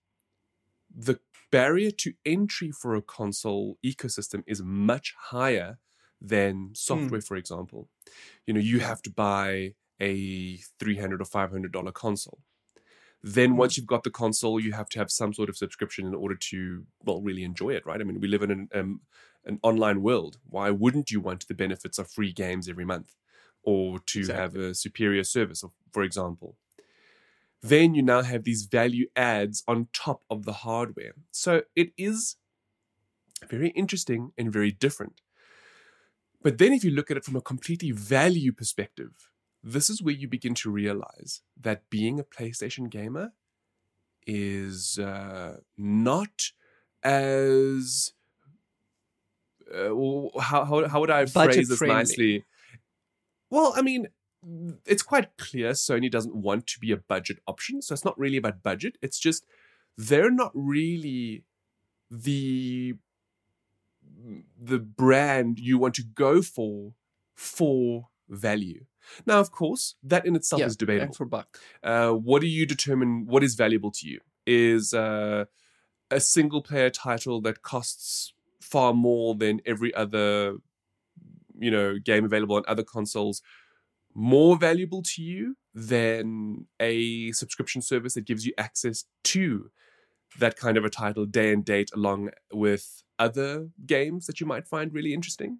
[0.95, 1.19] the
[1.51, 5.79] barrier to entry for a console ecosystem is much higher
[6.21, 7.87] than software, for example.
[8.45, 12.39] You know, you have to buy a 300 or $500 console.
[13.21, 16.15] Then once you've got the console, you have to have some sort of subscription in
[16.15, 17.99] order to, well, really enjoy it, right?
[17.99, 19.01] I mean, we live in an, um,
[19.45, 20.37] an online world.
[20.49, 23.15] Why wouldn't you want the benefits of free games every month
[23.61, 26.55] or to have a superior service, for example?
[27.61, 31.13] Then you now have these value adds on top of the hardware.
[31.31, 32.37] So it is
[33.49, 35.19] very interesting and very different.
[36.41, 39.29] But then if you look at it from a completely value perspective,
[39.61, 43.33] this is where you begin to realize that being a PlayStation gamer
[44.25, 46.51] is uh, not
[47.03, 48.13] as
[49.73, 49.89] uh,
[50.39, 51.95] how, how how would I Budget phrase this friendly.
[51.95, 52.45] nicely?
[53.49, 54.07] Well, I mean,
[54.85, 58.37] it's quite clear Sony doesn't want to be a budget option, so it's not really
[58.37, 58.97] about budget.
[59.01, 59.45] It's just
[59.97, 61.43] they're not really
[62.09, 62.95] the
[64.59, 66.93] the brand you want to go for
[67.35, 68.85] for value.
[69.25, 71.13] Now, of course, that in itself Yeah, is debatable.
[71.13, 71.57] For buck.
[71.83, 74.19] Uh, what do you determine what is valuable to you?
[74.45, 75.45] Is uh,
[76.11, 80.57] a single player title that costs far more than every other,
[81.57, 83.41] you know, game available on other consoles
[84.13, 89.69] more valuable to you than a subscription service that gives you access to
[90.39, 94.67] that kind of a title day and date along with other games that you might
[94.67, 95.59] find really interesting?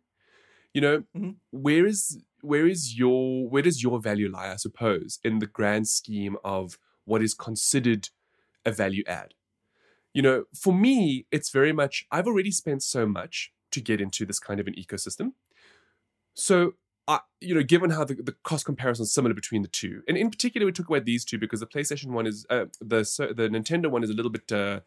[0.74, 1.38] You know, Mhm.
[1.52, 5.88] where is where is your where does your value lie, I suppose, in the grand
[5.88, 8.10] scheme of what is considered
[8.66, 9.34] a value add?
[10.14, 14.26] You know, for me, it's very much I've already spent so much to get into
[14.26, 15.34] this kind of an ecosystem.
[16.34, 16.74] So
[17.08, 20.18] I, you know, given how the, the cost comparison is similar between the two, and
[20.18, 23.34] in particular, we talk about these two because the PlayStation one is uh, the so-
[23.34, 24.52] the Nintendo one is a little bit.
[24.52, 24.82] Uh,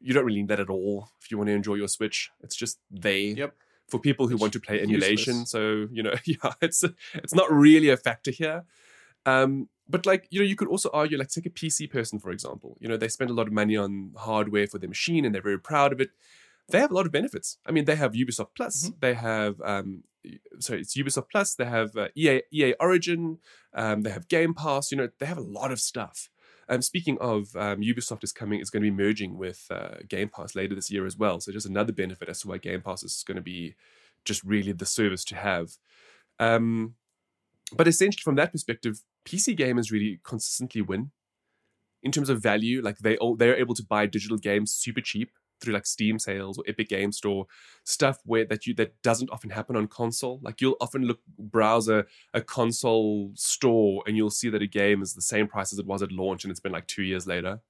[0.00, 2.30] you don't really need that at all if you want to enjoy your Switch.
[2.42, 3.54] It's just they Yep.
[3.88, 5.34] for people who It's want to play emulation.
[5.34, 5.50] useless.
[5.50, 6.84] So you know, yeah, it's
[7.14, 8.64] it's not really a factor here.
[9.24, 12.30] Um, but like you know, you could also argue like take a PC person for
[12.30, 12.76] example.
[12.80, 15.42] You know, they spend a lot of money on hardware for their machine, and they're
[15.42, 16.10] very proud of it.
[16.68, 17.58] They have a lot of benefits.
[17.64, 18.90] I mean, they have Ubisoft Plus.
[19.00, 20.02] They have um,
[20.58, 21.54] sorry, it's Ubisoft Plus.
[21.54, 23.38] They have uh, EA EA Origin.
[23.72, 24.90] Um, they have Game Pass.
[24.90, 26.28] You know, they have a lot of stuff.
[26.68, 30.28] Um, speaking of, um, Ubisoft is coming is going to be merging with uh, Game
[30.28, 31.40] Pass later this year as well.
[31.40, 33.76] So just another benefit as to why Game Pass is going to be
[34.24, 35.76] just really the service to have.
[36.38, 36.94] Um,
[37.72, 41.12] but essentially, from that perspective, PC gamers really consistently win
[42.02, 42.82] in terms of value.
[42.82, 45.30] Like they all they're able to buy digital games super cheap
[45.60, 47.46] through like Steam sales or Epic Game Store
[47.84, 50.40] stuff where that you that doesn't often happen on console.
[50.42, 55.02] Like you'll often look browse a, a console store and you'll see that a game
[55.02, 57.26] is the same price as it was at launch and it's been like two years
[57.26, 57.60] later.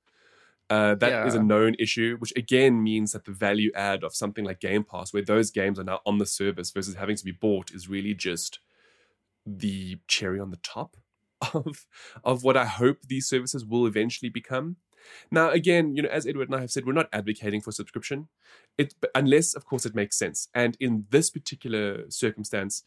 [0.68, 4.44] Uh, that is a known issue, which again means that the value add of something
[4.44, 7.30] like Game Pass, where those games are now on the service versus having to be
[7.30, 8.58] bought, is really just
[9.46, 10.96] the cherry on the top
[11.54, 11.86] of
[12.24, 14.76] of what I hope these services will eventually become.
[15.30, 18.28] Now, again, you know, as Edward and I have said, we're not advocating for subscription,
[18.78, 20.48] it unless, of course, it makes sense.
[20.54, 22.82] And in this particular circumstance,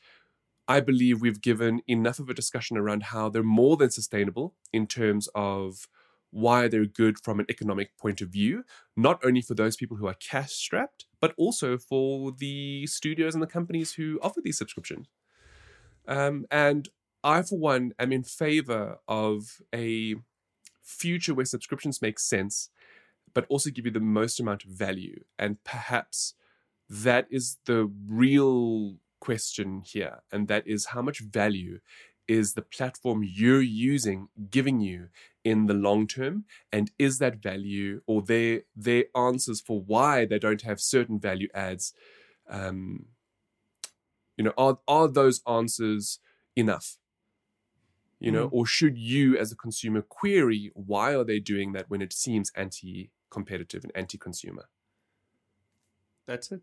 [0.68, 4.86] I believe we've given enough of a discussion around how they're more than sustainable in
[4.86, 5.88] terms of
[6.32, 8.64] why they're good from an economic point of view,
[8.96, 13.42] not only for those people who are cash strapped, but also for the studios and
[13.42, 15.08] the companies who offer these subscriptions.
[16.08, 16.88] Um, and
[17.24, 20.16] I, for one, am in favor of a
[20.90, 22.70] future where subscriptions make sense,
[23.34, 25.24] but also give you the most amount of value.
[25.38, 26.34] And perhaps
[26.90, 30.24] that is the real question here.
[30.32, 31.80] And that is how much value
[32.28, 35.10] is the platform you're using giving you
[35.44, 36.46] in the long term?
[36.72, 41.48] And is that value or their their answers for why they don't have certain value
[41.54, 41.94] adds?
[42.50, 43.08] Um,
[44.38, 46.20] you know, are are those answers
[46.56, 46.98] enough?
[48.20, 52.02] You know, or should you as a consumer query why are they doing that when
[52.02, 54.66] it seems anti-competitive and anti-consumer?
[56.28, 56.62] That's it.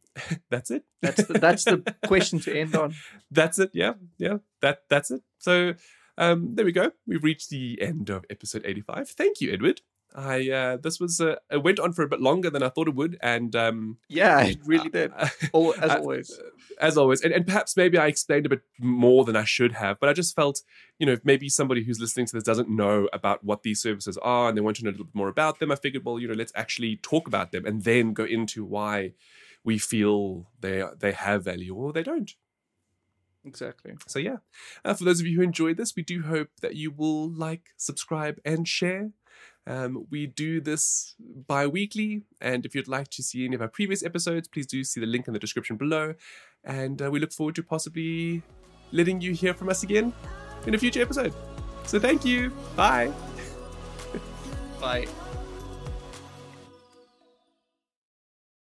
[0.50, 0.84] That's it.
[1.00, 2.94] That's the, that's the question to end on.
[3.30, 3.70] that's it.
[3.72, 4.38] Yeah, yeah.
[4.60, 5.22] That that's it.
[5.38, 5.74] So
[6.18, 6.92] um, there we go.
[7.06, 9.08] We've reached the end of episode eighty-five.
[9.08, 9.80] Thank you, Edward.
[10.14, 12.88] I uh, this was uh, it went on for a bit longer than I thought
[12.88, 15.12] it would, and um, Yeah, it really did.
[15.54, 16.40] Al- as always.
[16.80, 19.98] as always, and, and perhaps maybe I explained a bit more than I should have,
[20.00, 20.60] but I just felt,
[20.98, 24.48] you know, maybe somebody who's listening to this doesn't know about what these services are
[24.48, 26.28] and they want to know a little bit more about them, I figured, well, you
[26.28, 29.12] know, let's actually talk about them and then go into why
[29.64, 32.32] we feel they they have value or they don't.
[33.44, 33.94] Exactly.
[34.06, 34.36] So yeah,
[34.84, 37.70] uh, for those of you who enjoyed this, we do hope that you will like,
[37.76, 39.10] subscribe, and share.
[39.66, 41.14] Um, we do this
[41.46, 45.00] bi-weekly, and if you'd like to see any of our previous episodes, please do see
[45.00, 46.14] the link in the description below.
[46.64, 48.42] And uh, we look forward to possibly
[48.90, 50.12] letting you hear from us again
[50.66, 51.34] in a future episode.
[51.86, 52.50] So thank you.
[52.76, 53.12] Bye.
[54.80, 55.06] Bye.